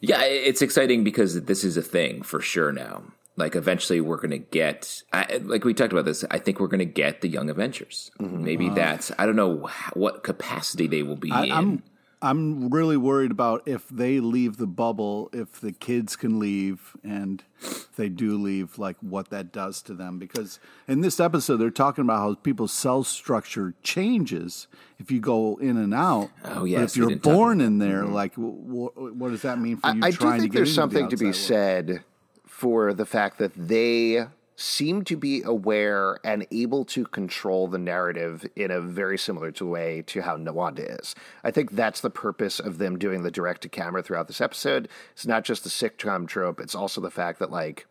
[0.00, 3.04] Yeah, it's exciting because this is a thing for sure now.
[3.36, 6.24] Like eventually, we're going to get, I, like we talked about this.
[6.28, 8.10] I think we're going to get the Young Avengers.
[8.18, 8.44] Mm-hmm.
[8.44, 8.74] Maybe uh-huh.
[8.74, 11.52] that's I don't know wh- what capacity they will be I, in.
[11.52, 11.82] I'm
[12.22, 17.42] I'm really worried about if they leave the bubble, if the kids can leave, and
[17.62, 20.18] if they do leave, like what that does to them.
[20.18, 24.66] Because in this episode, they're talking about how people's cell structure changes
[24.98, 26.30] if you go in and out.
[26.44, 28.12] Oh, But yes, if you're born in there, mm-hmm.
[28.12, 30.02] like w- w- what does that mean for you?
[30.02, 31.36] I, I do think there's into the something to be world?
[31.36, 32.04] said
[32.46, 34.26] for the fact that they
[34.60, 39.64] seem to be aware and able to control the narrative in a very similar to
[39.64, 41.14] way to how Nawanda is.
[41.42, 44.88] I think that's the purpose of them doing the direct to camera throughout this episode.
[45.12, 47.86] It's not just the sitcom trope, it's also the fact that like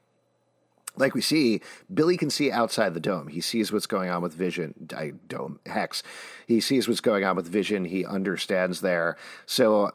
[0.96, 3.28] like we see, Billy can see outside the dome.
[3.28, 6.04] He sees what's going on with Vision, I, dome, Hex.
[6.46, 7.86] He sees what's going on with Vision.
[7.86, 9.16] He understands there.
[9.46, 9.94] So,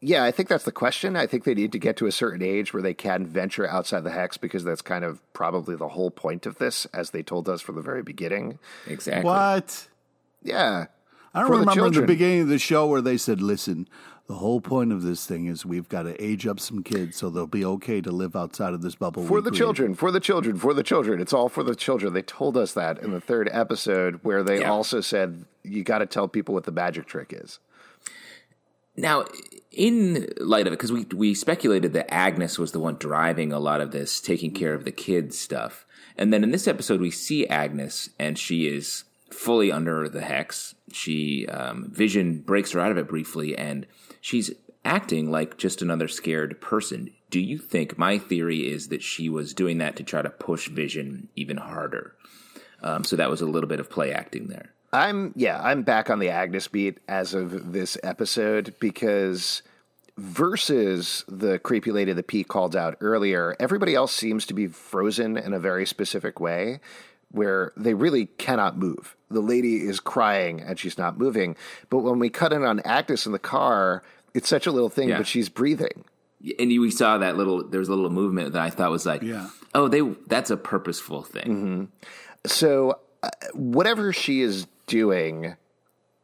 [0.00, 1.14] yeah, I think that's the question.
[1.16, 4.04] I think they need to get to a certain age where they can venture outside
[4.04, 7.48] the Hex because that's kind of probably the whole point of this, as they told
[7.48, 8.58] us from the very beginning.
[8.86, 9.24] exactly.
[9.24, 9.88] What?
[10.42, 10.86] Yeah.
[11.34, 13.86] I don't For the remember in the beginning of the show where they said, "Listen,
[14.26, 17.30] the whole point of this thing is we've got to age up some kids so
[17.30, 20.18] they'll be okay to live outside of this bubble." For the created." children, for the
[20.18, 21.20] children, for the children.
[21.20, 22.14] It's all for the children.
[22.14, 24.70] They told us that in the third episode, where they Yeah.
[24.72, 27.60] also said you got to tell people what the magic trick is.
[29.00, 29.24] Now,
[29.72, 33.58] in light of it, because we we speculated that Agnes was the one driving a
[33.58, 35.86] lot of this, taking care of the kids stuff,
[36.16, 40.74] and then in this episode we see Agnes, and she is fully under the hex.
[40.92, 43.86] She um, Vision breaks her out of it briefly, and
[44.20, 44.50] she's
[44.84, 47.10] acting like just another scared person.
[47.30, 50.68] Do you think my theory is that she was doing that to try to push
[50.68, 52.16] Vision even harder?
[52.82, 54.72] Um, so that was a little bit of play acting there.
[54.92, 59.62] I'm yeah, I'm back on the Agnes beat as of this episode because
[60.18, 65.36] versus the creepy lady that Pete called out earlier, everybody else seems to be frozen
[65.36, 66.80] in a very specific way
[67.30, 69.16] where they really cannot move.
[69.30, 71.56] The lady is crying and she's not moving.
[71.88, 74.02] But when we cut in on Agnes in the car,
[74.34, 75.18] it's such a little thing, Yeah.
[75.18, 76.04] but she's breathing.
[76.58, 79.22] and we saw that little there was a little movement that I thought was like,
[79.22, 79.48] Yeah.
[79.74, 81.90] oh, they that's a purposeful thing.
[82.46, 85.56] So, uh, whatever she is doing,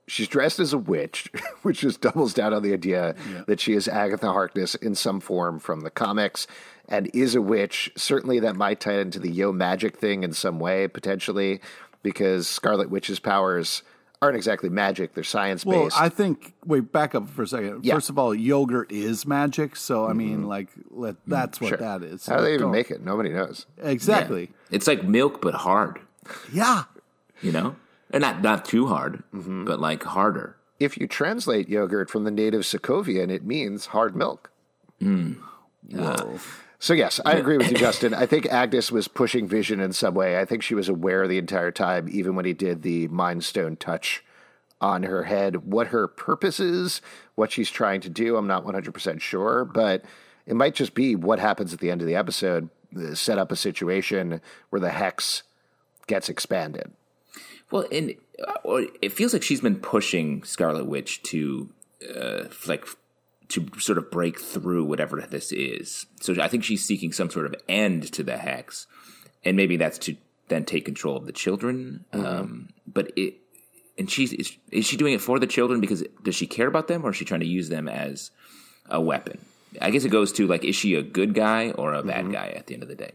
[0.07, 1.31] she's dressed as a witch,
[1.62, 3.14] which just doubles down on the idea
[3.46, 6.46] that she is Agatha Harkness in some form from the comics
[6.88, 7.90] and is a witch.
[7.96, 11.61] Certainly, that might tie into the yo magic thing in some way, potentially,
[12.02, 13.83] because Scarlet Witch's powers
[14.22, 15.74] aren't exactly magic, they're science based.
[15.74, 16.00] Well, based.
[16.00, 16.55] I think.
[16.64, 17.85] Wait, back up for a second.
[17.85, 17.94] Yeah.
[17.94, 20.18] First of all, yogurt is magic, so I mm-hmm.
[20.18, 21.31] mean, like, let, mm-hmm.
[21.31, 21.79] that's what Sure.
[21.79, 22.26] that is.
[22.26, 23.02] How do they even Don't- make it?
[23.05, 23.66] Nobody knows.
[23.79, 24.50] Exactly.
[24.70, 26.00] It's like milk, but hard.
[26.52, 26.85] Yeah.
[27.42, 27.76] You know,
[28.11, 30.57] and not not too hard, but like harder.
[30.79, 34.51] If you translate yogurt from the native Sokovian, it means hard milk.
[35.90, 36.38] Whoa.
[36.79, 38.12] So yes, I agree with you, Justin.
[38.12, 40.38] I think Agnes was pushing Vision in some way.
[40.38, 43.77] I think she was aware the entire time, even when he did the Mind Stone
[43.77, 44.23] touch
[44.81, 45.73] on her head.
[45.73, 47.01] What her purpose is,
[47.35, 50.05] what she's trying to do, I'm not 100% sure, but
[50.47, 53.51] it might just be what happens at the end of the episode, uh, set up
[53.51, 55.42] a situation where the hex
[56.07, 56.92] gets expanded.
[57.70, 58.14] Well, and
[58.46, 61.68] uh, it feels like she's been pushing Scarlet Witch to
[62.14, 62.87] uh, like
[63.48, 66.07] to sort of break through whatever this is.
[66.20, 68.87] So I think she's seeking some sort of end to the hex,
[69.44, 70.16] and maybe that's to
[70.48, 72.05] then take control of the children.
[72.12, 73.35] Um, but it,
[73.98, 76.88] and she's is, is she doing it for the children because does she care about
[76.88, 78.31] them, or is she trying to use them as
[78.88, 79.38] a weapon?
[79.81, 82.48] I guess it goes to like, is she a good guy or a bad guy
[82.48, 83.12] at the end of the day?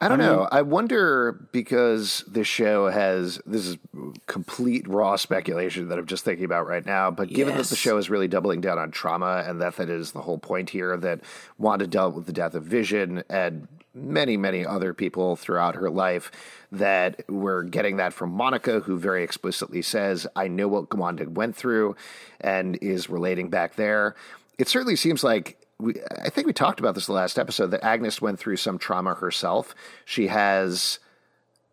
[0.00, 0.48] I don't know.
[0.50, 3.78] I wonder because this show has this is
[4.26, 7.10] complete raw speculation that I'm just thinking about right now.
[7.10, 10.12] But given that the show is really doubling down on trauma and that that is
[10.12, 11.20] the whole point here, that
[11.58, 16.30] Wanda dealt with the death of Vision and many, many other people throughout her life
[16.70, 21.56] that we're getting that from Monica, who very explicitly says, I know what Wanda went
[21.56, 21.96] through
[22.40, 24.14] and is relating back there.
[24.58, 27.84] It certainly seems like we, I think we talked about this the last episode that
[27.84, 29.74] Agnes went through some trauma herself.
[30.04, 30.98] She has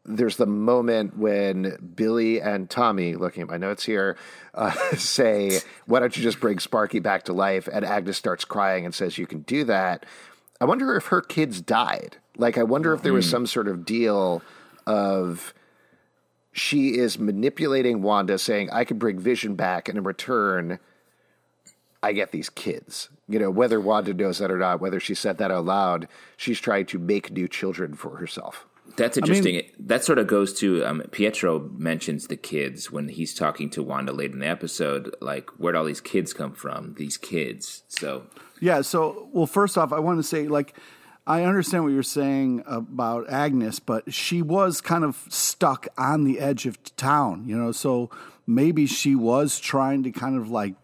[0.06, 4.18] there's the moment when Billy and Tommy, looking at my notes here,
[4.54, 7.70] uh, say, Why don't you just bring Sparky back to life?
[7.72, 10.06] And Agnes starts crying and says, You can do that.
[10.60, 12.18] I wonder if her kids died.
[12.38, 13.32] Like, I wonder if there was hmm.
[13.32, 14.42] some sort of deal
[14.86, 15.54] of
[16.52, 20.80] she is manipulating Wanda, saying, I can bring Vision back, and in return,
[22.04, 23.10] I get these kids.
[23.28, 26.60] You know, whether Wanda knows that or not, whether she said that out loud, she's
[26.60, 28.68] trying to make new children for herself.
[28.98, 29.56] That's interesting.
[29.56, 33.70] I mean, that sort of goes to um, Pietro mentions the kids when he's talking
[33.72, 35.16] to Wanda late in the episode.
[35.22, 36.94] Like, where'd all these kids come from?
[36.96, 37.84] These kids.
[37.88, 38.28] So
[38.60, 38.82] yeah.
[38.82, 40.76] So well, first off, I want to say like
[41.26, 46.39] I understand what you're saying about Agnes, but she was kind of stuck on the
[46.39, 47.46] edge of town.
[47.48, 48.12] You know, so
[48.46, 50.76] maybe she was trying to kind of like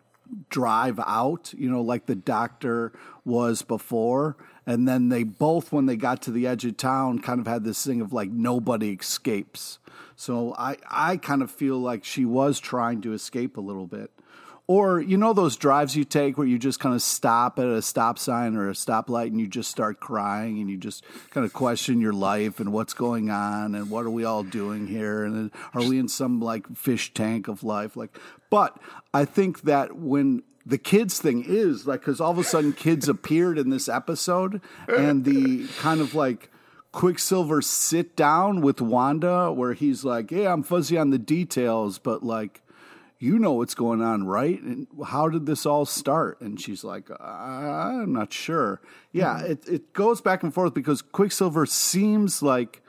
[0.49, 1.53] drive out.
[1.57, 2.91] You know, like the doctor
[3.25, 4.37] was before.
[4.65, 7.63] And then they both when they got to the edge of town kind of had
[7.63, 9.79] this thing of like nobody escapes.
[10.15, 14.11] So i i kind of feel like she was trying to escape a little bit.
[14.69, 17.81] Or you know those drives you take where you just kind of stop at a
[17.81, 21.53] stop sign or a stoplight and you just start crying and you just kind of
[21.53, 25.23] question your life and what's going on and what are we all doing here?
[25.23, 27.97] And are we in some like fish tank of life?
[27.97, 28.15] Like
[28.49, 28.77] but
[29.13, 33.09] i think that when the kids thing is like because all of a sudden kids
[33.09, 36.49] appeared in this episode and the kind of like
[36.91, 42.23] quicksilver sit down with wanda where he's like yeah i'm fuzzy on the details but
[42.23, 42.61] like
[43.19, 44.61] you know what's going on right?
[44.61, 46.39] And how did this all start?
[46.39, 48.81] And she's like i'm not sure.
[49.11, 49.51] Yeah mm-hmm.
[49.51, 52.81] it, it goes back and forth because quicksilver seems like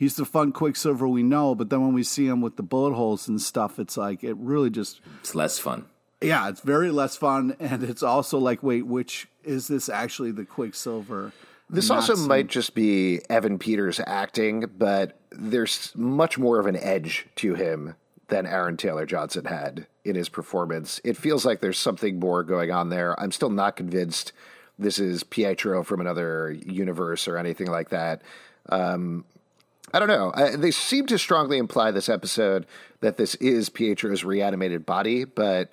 [0.00, 2.94] he's the fun quicksilver we know but then when we see him with the bullet
[2.94, 5.84] holes and stuff it's like it really just it's less fun
[6.22, 10.44] yeah, it's very less fun, and it's also like, wait, which is this actually the
[10.44, 11.32] Quicksilver?
[11.68, 12.28] This also some...
[12.28, 17.94] might just be Evan Peters acting, but there's much more of an edge to him
[18.28, 21.00] than Aaron Taylor Johnson had in his performance.
[21.04, 23.18] It feels like there's something more going on there.
[23.18, 24.32] I'm still not convinced
[24.78, 28.22] this is Pietro from another universe or anything like that.
[28.68, 29.24] Um,
[29.92, 30.32] I don't know.
[30.34, 32.66] I, they seem to strongly imply this episode
[33.00, 35.70] that this is Pietro's reanimated body, but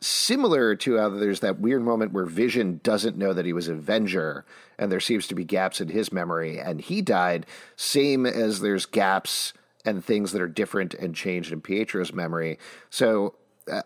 [0.00, 4.44] similar to how there's that weird moment where Vision doesn't know that he was Avenger,
[4.78, 7.44] and there seems to be gaps in his memory, and he died.
[7.76, 9.52] Same as there's gaps
[9.84, 12.58] and things that are different and changed in Pietro's memory.
[12.88, 13.34] So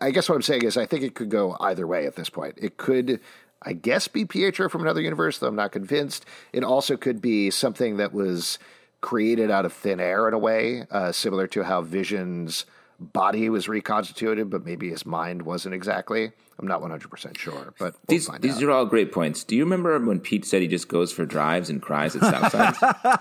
[0.01, 2.29] I guess what I'm saying is I think it could go either way at this
[2.29, 2.55] point.
[2.57, 3.19] It could.
[3.61, 6.25] I guess be Pietro from another universe, though I'm not convinced.
[6.53, 8.59] It also could be something that was
[9.05, 12.65] created out of thin air in a way, uh, similar to how Vision's
[12.99, 16.31] body was reconstituted, but maybe his mind wasn't exactly.
[16.57, 18.63] I'm not 100% sure, but we'll these these out.
[18.63, 19.43] are all great points.
[19.43, 22.51] Do you remember when Pete said he just goes for drives and cries at stop
[22.51, 22.77] signs?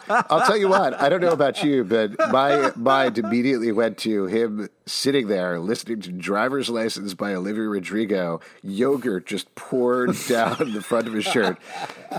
[0.30, 0.94] I'll tell you what.
[0.98, 6.00] I don't know about you, but my mind immediately went to him sitting there listening
[6.02, 8.40] to "Driver's License" by Olivia Rodrigo.
[8.62, 11.58] Yogurt just poured down the front of his shirt.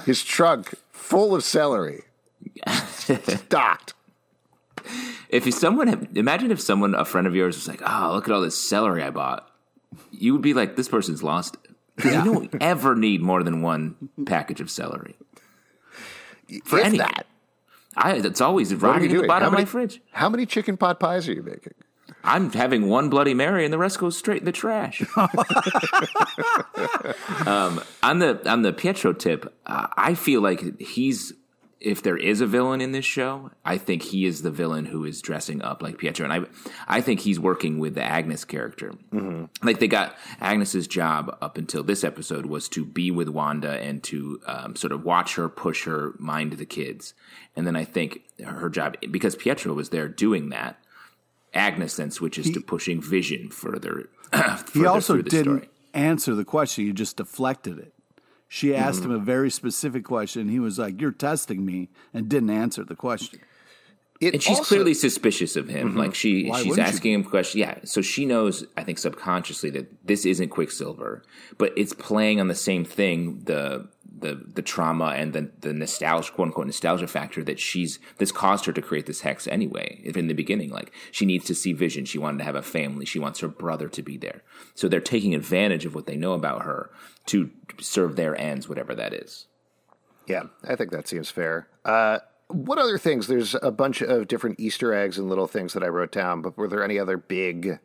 [0.06, 2.04] His trunk full of celery,
[2.68, 3.94] stocked
[5.30, 8.42] if someone imagine if someone a friend of yours was like, "Oh, look at all
[8.42, 9.50] this celery I bought,"
[10.12, 11.72] you would be like, "This person's lost it."
[12.06, 12.24] Yeah.
[12.24, 15.16] You don't ever need more than one package of celery
[16.64, 16.98] for if any.
[17.00, 17.26] That.
[17.98, 20.02] I it's always rotting in the bottom many, of my fridge.
[20.12, 21.74] How many chicken pot pies are you making?
[22.24, 25.02] I'm having one Bloody Mary, and the rest goes straight in the trash.
[27.48, 31.34] um, on the on the Pietro tip, uh, I feel like he's
[31.86, 35.06] if there is a villain in this show, I think he is the villain who
[35.06, 36.50] is dressing up like Pietro, and I,
[36.88, 38.94] I think he's working with the Agnes character.
[39.14, 39.66] Mm-hmm.
[39.66, 44.02] Like they got Agnes's job up until this episode was to be with Wanda and
[44.06, 47.14] to um, sort of watch her, push her, mind the kids,
[47.56, 50.78] and then I think her job because Pietro was there doing that.
[51.54, 54.10] Agnes then switches he, to pushing Vision further.
[54.34, 55.70] further he also didn't story.
[55.94, 57.95] answer the question; he just deflected it.
[58.56, 59.12] She asked mm-hmm.
[59.12, 60.48] him a very specific question.
[60.48, 63.42] He was like, "You're testing me," and didn't answer the question.
[64.22, 65.90] It and she's also, clearly suspicious of him.
[65.90, 65.98] Mm-hmm.
[65.98, 67.18] Like she, Why she's asking you?
[67.18, 67.60] him questions.
[67.60, 71.24] Yeah, so she knows, I think, subconsciously that this isn't Quicksilver,
[71.58, 76.32] but it's playing on the same thing the the the trauma and the the nostalgia,
[76.32, 80.00] quote unquote, nostalgia factor that she's that's caused her to create this hex anyway.
[80.04, 82.62] If in the beginning, like she needs to see Vision, she wanted to have a
[82.62, 84.42] family, she wants her brother to be there.
[84.74, 86.90] So they're taking advantage of what they know about her
[87.28, 87.50] to
[87.80, 89.48] serve their ends, whatever that is.
[90.28, 91.68] Yeah, I think that seems fair.
[91.84, 93.28] Uh, what other things?
[93.28, 96.58] There's a bunch of different Easter eggs and little things that I wrote down, but
[96.58, 97.80] were there any other big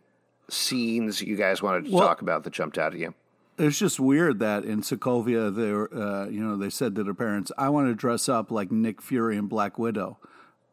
[0.48, 3.14] scenes you guys wanted to Well- talk about that jumped out at you?
[3.60, 7.14] It's just weird that in Sokovia, they were, uh, you know, they said to their
[7.14, 10.18] parents, "I want to dress up like Nick Fury and Black Widow."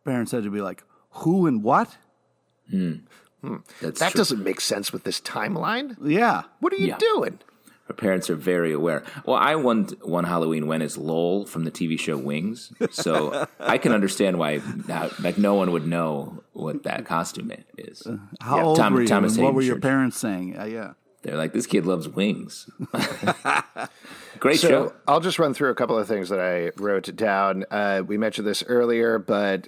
[0.05, 0.83] Parents had to be like,
[1.21, 1.97] "Who and what?"
[2.71, 4.17] That's That true.
[4.19, 5.95] doesn't make sense with this timeline.
[6.03, 6.97] Yeah, What are you Yeah.
[6.97, 7.39] doing?
[7.87, 9.03] Her parents are very aware.
[9.25, 13.77] Well, I one one Halloween went as Lowell from the TV show Wings, so I
[13.77, 14.57] can understand why
[14.89, 18.05] how, like no one would know what that costume is.
[18.41, 19.07] how Yeah, old Tom- were you?
[19.07, 20.59] Thomas what Haden were your parents saying?
[20.59, 20.93] Uh, yeah,
[21.23, 22.69] They're like, this kid loves wings.
[24.39, 24.93] Great So show.
[25.07, 27.65] I'll just run through a couple of things that I wrote down.
[27.71, 29.67] Uh, we mentioned this earlier, but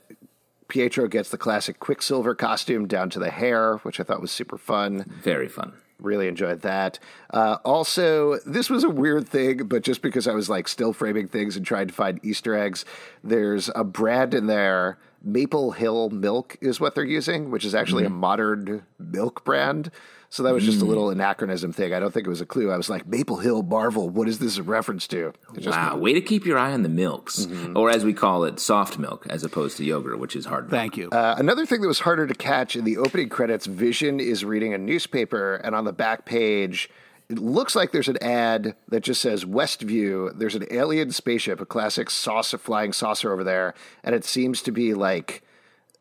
[0.68, 4.58] Pietro gets the classic Quicksilver costume down to the hair, which I thought was super
[4.58, 5.06] fun.
[5.24, 5.74] Very fun.
[6.00, 6.98] Really enjoyed that.
[7.32, 11.28] Uh, also, this was a weird thing, but just because I was like still framing
[11.28, 12.86] things and trying to find Easter eggs,
[13.24, 14.98] there's a brand in there.
[15.22, 19.92] Maple Hill Milk is what they're using, which is actually a modern milk brand.
[20.32, 21.92] So that was just a little anachronism thing.
[21.92, 22.72] I don't think it was a clue.
[22.72, 25.34] I was like, Maple Hill Marvel, what is this a reference to?
[25.56, 27.76] It just Wow, way to keep your eye on the milks, Mm-hmm.
[27.76, 30.66] or as we call it, soft milk, as opposed to yogurt, which is hard.
[30.66, 30.72] milk.
[30.72, 31.10] thank you.
[31.10, 34.72] Uh, another thing that was harder to catch in the opening credits, Vision is reading
[34.74, 36.92] a newspaper, and on the back page,
[37.28, 40.38] it looks like there's an ad that just says Westview.
[40.38, 43.74] There's an alien spaceship, a classic saucer, flying saucer over there,
[44.04, 45.42] and it seems to be like,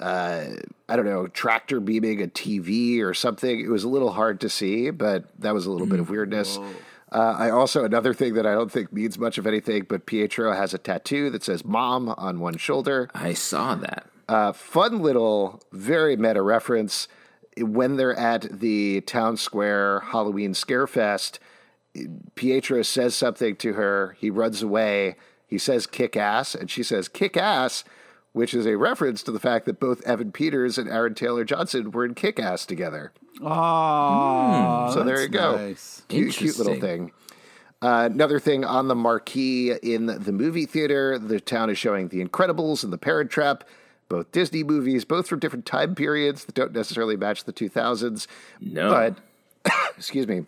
[0.00, 0.44] uh,
[0.88, 3.60] I don't know, tractor beaming a TV or something.
[3.60, 6.58] It was a little hard to see, but that was a little bit of weirdness.
[7.10, 10.52] Uh, I also another thing that I don't think means much of anything, but Pietro
[10.52, 14.06] has a tattoo that says "Mom" on one shoulder I saw that.
[14.28, 17.08] uh, fun little, very meta reference
[17.56, 21.40] when they're at the town square Halloween scare fest.
[22.34, 24.16] Pietro says something to her.
[24.20, 25.16] He runs away.
[25.46, 27.84] He says "kick ass," and she says "kick ass,"
[28.38, 31.90] which is a reference to the fact that both Evan Peters and Aaron Taylor Johnson
[31.90, 33.10] were in Kick Ass together.
[33.40, 35.56] Oh, So there you go.
[35.56, 36.02] nice.
[36.08, 37.10] Cute, cute little thing.
[37.82, 42.24] Uh, another thing on the marquee in the movie theater, the town is showing The
[42.24, 43.64] Incredibles and The Parent Trap,
[44.08, 48.28] both Disney movies, both from different time periods that don't necessarily match the 2000s.
[48.60, 48.90] No.
[49.64, 50.46] But, excuse me,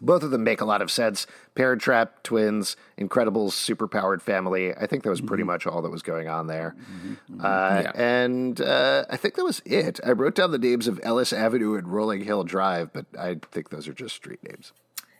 [0.00, 1.26] both of them make a lot of sense.
[1.54, 4.74] Parent Trap, twins, Incredibles, superpowered family.
[4.74, 6.74] I think that was pretty much all that was going on there.
[7.40, 7.92] Uh, Yeah.
[7.94, 10.00] And uh, I think that was it.
[10.04, 13.70] I wrote down the names of Ellis Avenue and Rolling Hill Drive, but I think
[13.70, 14.72] those are just street names.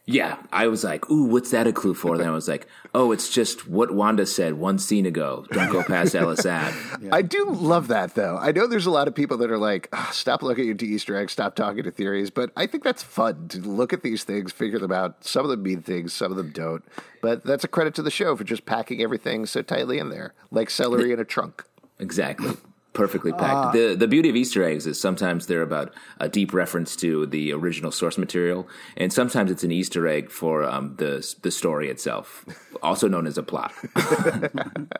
[0.06, 3.10] Yeah, I was like, "Ooh, what's that a clue for?" Then I was like, "Oh,
[3.10, 5.46] it's just what Wanda said one scene ago.
[5.50, 8.36] Don't go past Ellis Ave." I do love that, though.
[8.36, 11.16] I know there's a lot of people that are like, "Ah, stop looking into Easter
[11.16, 14.52] eggs, stop talking to theories, but I think that's fun to look at these things,
[14.52, 15.24] figure them out.
[15.24, 16.84] Some of them mean things, some of them don't.
[17.22, 20.34] But that's a credit to the show for just packing everything so tightly in there,
[20.50, 21.64] like celery in a trunk.
[21.98, 22.56] Exactly.
[22.94, 23.74] Perfectly packed.
[23.74, 27.52] the The beauty of Easter eggs is sometimes they're about a deep reference to the
[27.52, 32.44] original source material, and sometimes it's an Easter egg for um, the the story itself,
[32.82, 33.72] also known as a plot.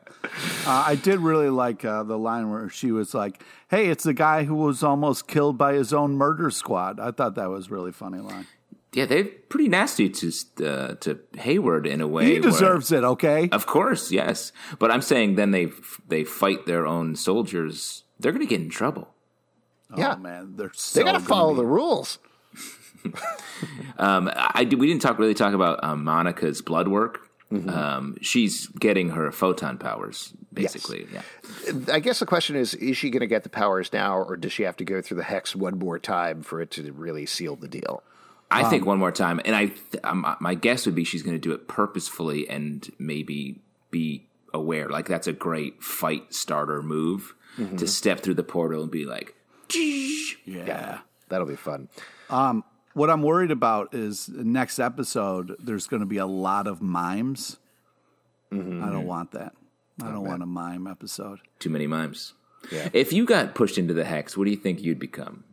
[0.66, 4.14] Uh, I did really like uh, the line where she was like, "Hey, it's the
[4.14, 7.70] guy who was almost killed by his own murder squad." I thought that was a
[7.70, 8.46] really funny line.
[8.94, 10.32] Yeah, they're pretty nasty to
[10.64, 12.26] uh, to Hayward in a way.
[12.26, 13.48] He where- deserves it, okay?
[13.50, 14.52] Of course, yes.
[14.78, 15.68] But I'm saying then they
[16.08, 18.04] they fight their own soldiers.
[18.20, 19.08] They're going to get in trouble.
[19.96, 20.14] yeah.
[20.16, 22.18] Oh man, they're so They got to follow be- the rules.
[23.98, 27.28] Um, I we didn't talk really talk about um, Monica's blood work.
[27.52, 27.68] Mm-hmm.
[27.68, 31.06] Um, she's getting her photon powers basically.
[31.12, 31.22] Yeah.
[31.92, 34.52] I guess the question is is she going to get the powers now, or does
[34.52, 37.56] she have to go through the hex one more time for it to really seal
[37.56, 38.02] the deal?
[38.50, 39.72] I Um, think one more time, and I
[40.04, 44.88] um, my guess would be she's going to do it purposefully and maybe be aware.
[44.88, 47.76] Like that's a great fight starter move Mm-hmm.
[47.76, 49.36] to step through the portal and be like,
[50.44, 50.98] Yeah.
[51.28, 51.88] That'll be fun.
[52.28, 55.54] What I'm worried about is next episode.
[55.60, 57.58] There's going to be a lot of mimes.
[58.52, 58.82] Mm-hmm.
[58.84, 59.52] I don't want that.
[60.02, 61.38] Oh, I don't want a mime episode.
[61.60, 62.34] too many mimes.
[62.72, 62.88] Yeah.
[62.92, 65.44] If you got pushed into the hex, what do you think you'd become?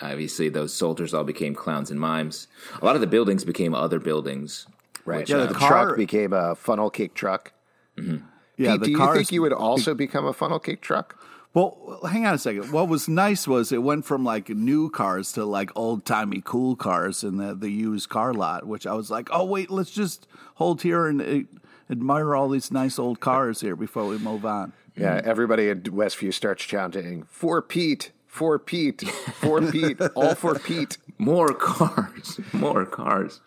[0.00, 2.46] Obviously, those soldiers all became clowns and mimes.
[2.80, 4.66] A lot of the buildings became other buildings.
[5.04, 5.28] Right.
[5.28, 7.52] Yeah, the, the truck became a funnel cake truck.
[7.96, 11.20] Yeah, Pete, the do you think you would also become a funnel cake truck?
[11.54, 12.70] Well, hang on a second.
[12.72, 16.76] What was nice was it went from like new cars to like old timey cool
[16.76, 20.28] cars in the, the used car lot, which I was like, oh, wait, let's just
[20.56, 21.58] hold here and uh,
[21.90, 24.72] admire all these nice old cars here before we move on.
[24.94, 29.02] Yeah, everybody at Westview starts chanting, For Pete, for Pete,
[29.40, 30.98] for Pete, all for Pete.
[31.18, 33.40] More cars, more cars.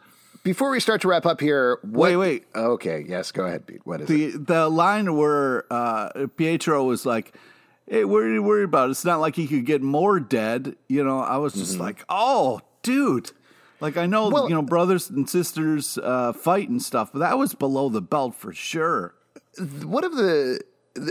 [0.43, 2.45] before we start to wrap up here, what, Wait, wait.
[2.53, 3.81] Okay, yes, go ahead, Pete.
[3.85, 4.33] What is it?
[4.47, 7.33] the the line where uh, Pietro was like,
[7.87, 8.89] "Hey, what are you worried about?
[8.89, 12.59] It's not like he could get more dead." You know, I was just like, "Oh,
[12.83, 13.31] dude."
[13.79, 17.37] Like I know, Well- you know, brothers and sisters uh, fight and stuff, but that
[17.39, 19.15] was below the belt for sure.
[19.83, 20.61] One of the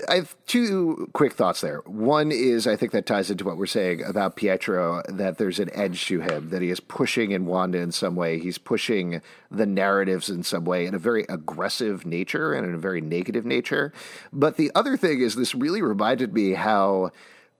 [0.09, 1.79] I have two quick thoughts there.
[1.87, 5.71] One is I think that ties into what we're saying about Pietro that there's an
[5.73, 8.39] edge to him that he is pushing in Wanda in some way.
[8.39, 12.79] He's pushing the narratives in some way in a very aggressive nature and in a
[12.79, 13.93] very negative nature.
[14.33, 17.11] But the other thing is this really reminded me how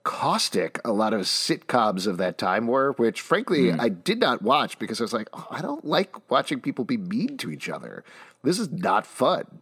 [0.03, 3.81] caustic a lot of sitcoms of that time were, which frankly hmm.
[3.81, 6.97] I did not watch because I was like, oh, I don't like watching people be
[6.97, 8.03] mean to each other.
[8.43, 9.61] This is not fun.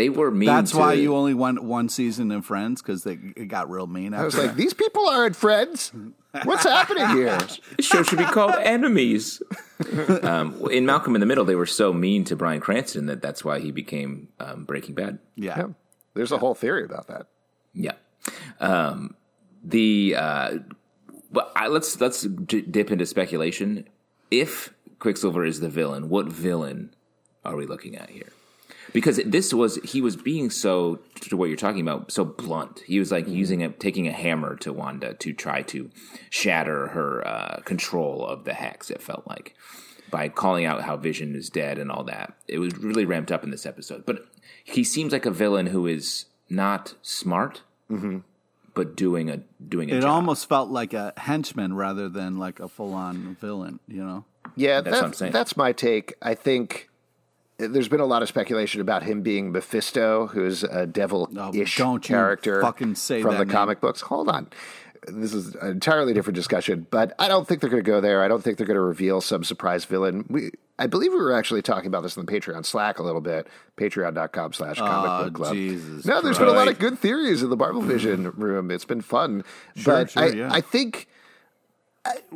[0.00, 0.46] They were mean.
[0.46, 3.86] That's to- why you only went one season in Friends because they it got real
[3.86, 4.14] mean.
[4.14, 5.92] I was after like, these people aren't friends.
[6.44, 7.38] What's happening here?
[7.76, 9.42] This show should be called Enemies.
[10.22, 13.44] um, in Malcolm in the Middle, they were so mean to Bryan Cranston that that's
[13.44, 15.18] why he became um, Breaking Bad.
[15.36, 15.56] yeah.
[15.58, 15.66] Yeah,
[16.14, 17.26] there's a whole theory about that.
[17.74, 17.92] Yeah.
[18.58, 19.14] Um,
[19.62, 20.58] the uh,
[21.30, 23.86] but I, let's let's d- dip into speculation.
[24.30, 26.94] If Quicksilver is the villain, what villain
[27.44, 28.28] are we looking at here?
[28.92, 32.80] Because this was he was being so to what you're talking about so blunt.
[32.86, 35.90] He was like using a taking a hammer to Wanda to try to
[36.30, 38.90] shatter her uh, control of the hex.
[38.90, 39.54] It felt like
[40.10, 42.34] by calling out how Vision is dead and all that.
[42.48, 44.04] It was really ramped up in this episode.
[44.06, 44.24] But
[44.64, 47.62] he seems like a villain who is not smart,
[48.74, 49.36] but doing a
[49.68, 50.10] doing a It job.
[50.10, 53.78] almost felt like a henchman rather than like a full on villain.
[53.86, 54.24] You know.
[54.56, 55.32] Yeah, That's what I'm that's, saying.
[55.32, 56.14] that's my take.
[56.20, 56.88] I think
[57.68, 62.94] there's been a lot of speculation about him being Mephisto, who's a devil-ish character fucking
[62.94, 63.48] say from the name.
[63.52, 64.00] comic books.
[64.02, 64.48] Hold on.
[65.08, 68.22] This is an entirely different discussion, but I don't think they're going to go there.
[68.22, 70.26] I don't think they're going to reveal some surprise villain.
[70.28, 73.22] We, I believe we were actually talking about this in the Patreon Slack a little
[73.22, 73.46] bit.
[73.78, 75.54] Patreon.com slash comic Oh, book club.
[75.54, 78.70] Jesus no, there's been a lot of good theories in the Marvel Vision room.
[78.70, 79.42] It's been fun.
[79.86, 80.48] but sure, I, yeah.
[80.52, 81.08] I think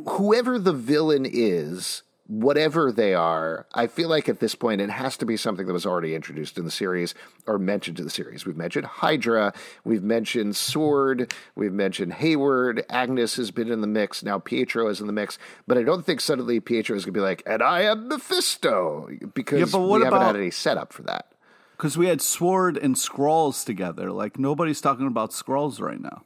[0.07, 5.15] whoever the villain is, whatever they are, I feel like at this point it has
[5.17, 7.13] to be something that was already introduced in the series
[7.45, 8.45] or mentioned in the series.
[8.45, 9.53] We've mentioned Hydra,
[9.83, 14.99] we've mentioned Sword, we've mentioned Hayward, Agnes has been in the mix, now Pietro is
[15.01, 17.61] in the mix, but I don't think suddenly Pietro is going to be like, and
[17.61, 21.31] I am Mephisto, because Yeah, but what we haven't about- had any setup for that.
[21.77, 24.09] Because we had Sword and Skrulls together.
[24.11, 26.23] Like nobody's talking about Skrulls right now.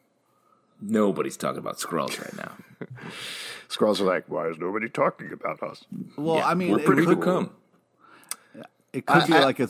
[0.79, 2.87] Nobody's talking about Skrulls right now.
[3.69, 5.85] Skrulls are like, why is nobody talking about us?
[6.17, 7.51] Well, Yeah, I mean, we're it pretty could, to come.
[8.93, 9.69] it could be I- like a.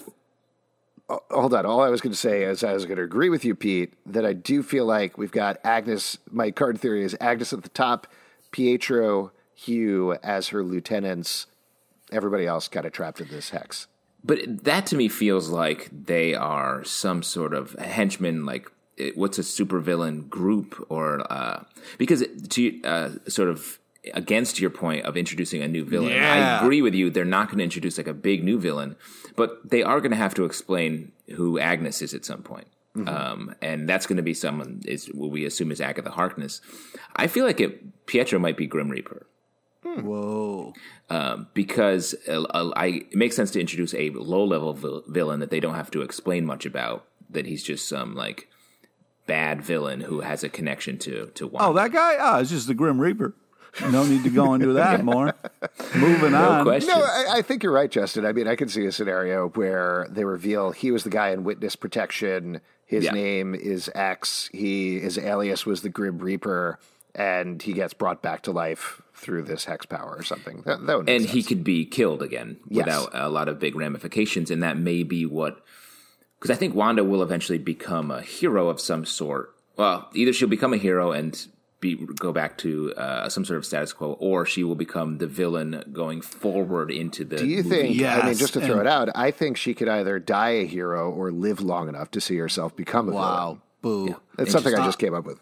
[1.30, 1.66] hold on.
[1.66, 3.94] All I was going to say is I was going to agree with you, Pete,
[4.06, 6.18] that I do feel like we've got Agnes.
[6.32, 8.08] My card theory is Agnes at the top,
[8.52, 11.48] Pietro, Hugh as her lieutenants.
[12.12, 13.88] Everybody else got of trapped in this hex.
[14.24, 18.70] But that to me feels like they are some sort of henchmen, like
[19.16, 21.64] what's a supervillain group, or uh,
[21.98, 23.80] because to uh, sort of
[24.14, 26.58] against your point of introducing a new villain, Yeah.
[26.60, 27.10] I agree with you.
[27.10, 28.96] They're not going to introduce like a big new villain,
[29.36, 32.68] but they are going to have to explain who Agnes is at some point.
[33.08, 36.60] Um, and that's going to be someone is what we assume is Agatha Harkness.
[37.16, 39.26] I feel like it, Pietro might be Grim Reaper
[39.84, 40.74] Whoa.
[41.10, 45.40] um, because uh, uh, I, it makes sense to introduce a low level vil- villain
[45.40, 47.06] that they don't have to explain much about.
[47.30, 48.50] That he's just some like
[49.28, 51.70] bad villain who has a connection to to Wanda.
[51.70, 52.18] Oh, that guy?
[52.20, 53.34] Ah, it's just the Grim Reaper.
[53.92, 55.34] No need to go into that more.
[55.96, 56.64] Moving no on.
[56.66, 56.90] question.
[56.90, 58.26] No, I, I think you're right, Justin.
[58.26, 61.44] I mean, I can see a scenario where they reveal he was the guy in
[61.44, 62.62] witness protection.
[62.86, 63.12] His Yeah.
[63.12, 64.50] name is X.
[64.52, 66.80] He his alias was the Grim Reaper,
[67.16, 70.64] and he gets brought back to life through this hex power or something.
[70.66, 71.34] That, that would make and sense.
[71.34, 72.86] he could be killed again Yes.
[72.86, 75.64] without a lot of big ramifications, and that may be what.
[76.40, 79.54] Because I think Wanda will eventually become a hero of some sort.
[79.76, 81.38] Well, either she'll become a hero and
[81.80, 85.28] be go back to uh, some sort of status quo, or she will become the
[85.28, 87.38] villain going forward into the.
[87.38, 87.70] Do you movie.
[87.98, 88.02] think?
[88.04, 90.66] I mean, just to throw and- it out, I think she could either die a
[90.66, 93.46] hero or live long enough to see herself become a Wow.
[93.46, 93.62] villain.
[94.08, 94.16] Boo.
[94.38, 95.40] That's something I just came up with.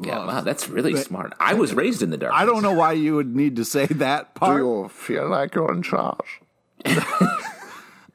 [0.00, 1.34] Yeah, wow, that's really smart.
[1.40, 2.32] I was raised in the dark.
[2.32, 4.58] I don't know why you would need to say that part.
[4.60, 6.40] Do you feel like you're in charge?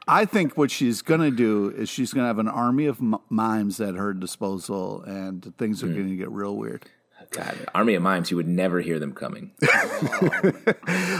[0.07, 2.99] I think what she's going to do is she's going to have an army of
[2.99, 6.85] m- mimes at her disposal, and things are going to get real weird.
[7.31, 9.51] God, Army of Mimes, you would never hear them coming.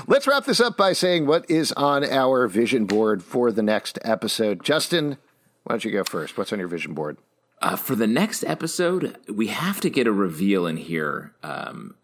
[0.07, 3.99] Let's wrap this up by saying what is on our vision board for the next
[4.03, 4.63] episode.
[4.63, 5.17] Justin,
[5.63, 6.37] why don't you go first?
[6.37, 7.17] What's on your vision board?
[7.61, 11.33] Uh, for the next episode, we have to get a reveal in here.
[11.41, 11.95] Um,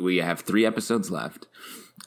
[0.00, 1.46] we have three episodes left.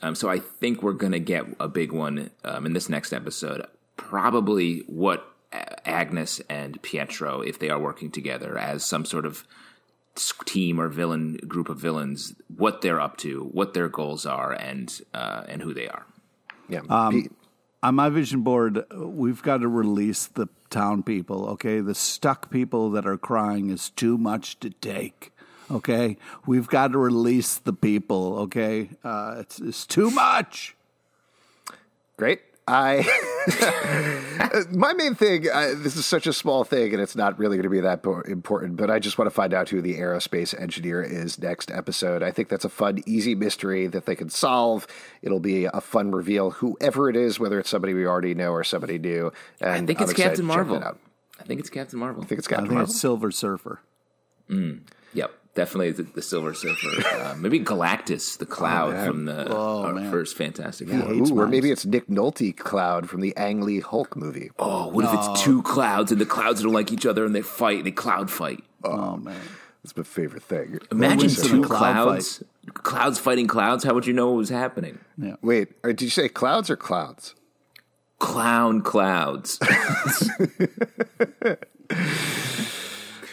[0.01, 3.13] Um, so I think we're going to get a big one um, in this next
[3.13, 3.65] episode.
[3.95, 5.33] Probably what
[5.85, 9.45] Agnes and Pietro, if they are working together as some sort of
[10.45, 15.01] team or villain group of villains, what they're up to, what their goals are, and
[15.13, 16.05] uh, and who they are.
[16.70, 16.82] Yeah.
[16.89, 17.30] Um,
[17.84, 21.47] on my vision board, we've got to release the town people.
[21.49, 25.32] Okay, the stuck people that are crying is too much to take.
[25.70, 28.39] Okay, we've got to release the people.
[28.39, 30.76] Okay, uh, it's it's too much.
[32.18, 32.41] Great.
[32.68, 33.03] I
[34.71, 35.47] my main thing.
[35.49, 38.05] Uh, this is such a small thing, and it's not really going to be that
[38.27, 38.75] important.
[38.75, 42.23] But I just want to find out who the aerospace engineer is next episode.
[42.23, 44.87] I think that's a fun, easy mystery that they can solve.
[45.21, 48.63] It'll be a fun reveal, whoever it is, whether it's somebody we already know or
[48.63, 49.31] somebody new.
[49.61, 50.83] And I think it's Captain Marvel.
[51.39, 52.23] I think it's Captain Marvel.
[52.23, 52.91] I think it's Captain I think Marvel.
[52.91, 53.81] It's Silver Surfer.
[54.49, 54.81] Mm.
[55.14, 57.05] Yep definitely the, the Silver Surfer.
[57.08, 61.43] Uh, maybe Galactus, the Cloud oh, from the oh, first Fantastic Four.
[61.43, 64.51] Or maybe it's Nick Nolte Cloud from the Ang Lee Hulk movie.
[64.60, 65.12] Oh, what no.
[65.12, 67.88] if it's two clouds and the clouds don't like each other and they fight, and
[67.88, 68.64] they cloud fight?
[68.84, 69.41] Oh, oh man.
[69.84, 70.80] That's my favorite thing.
[70.91, 72.74] Imagine two clouds, fight.
[72.76, 73.84] clouds fighting clouds.
[73.84, 74.99] How would you know what was happening?
[75.18, 75.38] Yeah.
[75.41, 77.34] Wait, uh, did you say clouds or clouds?
[78.20, 79.60] Clown clouds.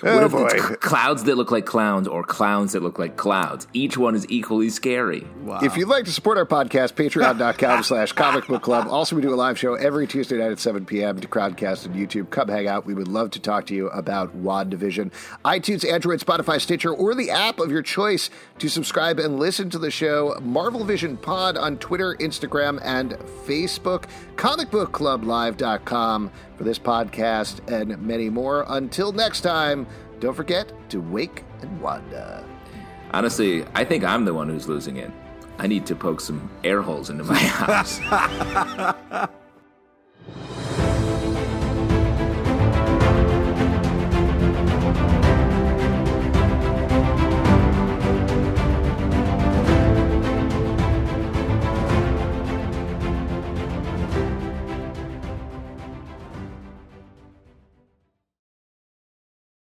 [0.07, 0.48] Oh boy!
[0.76, 3.66] clouds that look like clowns or clowns that look like clouds.
[3.72, 5.26] Each one is equally scary.
[5.42, 5.61] Wow.
[5.62, 8.86] If you'd like to support our podcast, patreon.com slash comic book club.
[8.88, 11.20] Also, we do a live show every Tuesday night at 7 p.m.
[11.20, 12.30] to Crowdcast and YouTube.
[12.30, 12.86] Come hang out.
[12.86, 15.11] We would love to talk to you about WandaVision.
[15.44, 19.78] iTunes, Android, Spotify, Stitcher, or the app of your choice to subscribe and listen to
[19.78, 20.38] the show.
[20.42, 23.12] Marvel Vision Pod on Twitter, Instagram, and
[23.46, 24.05] Facebook.
[24.36, 28.64] Comicbookclublive.com for this podcast and many more.
[28.68, 29.86] Until next time,
[30.20, 32.44] don't forget to wake and wanda.
[33.12, 35.11] Honestly, I think I'm the one who's losing it.
[35.59, 38.00] I need to poke some air holes into my house.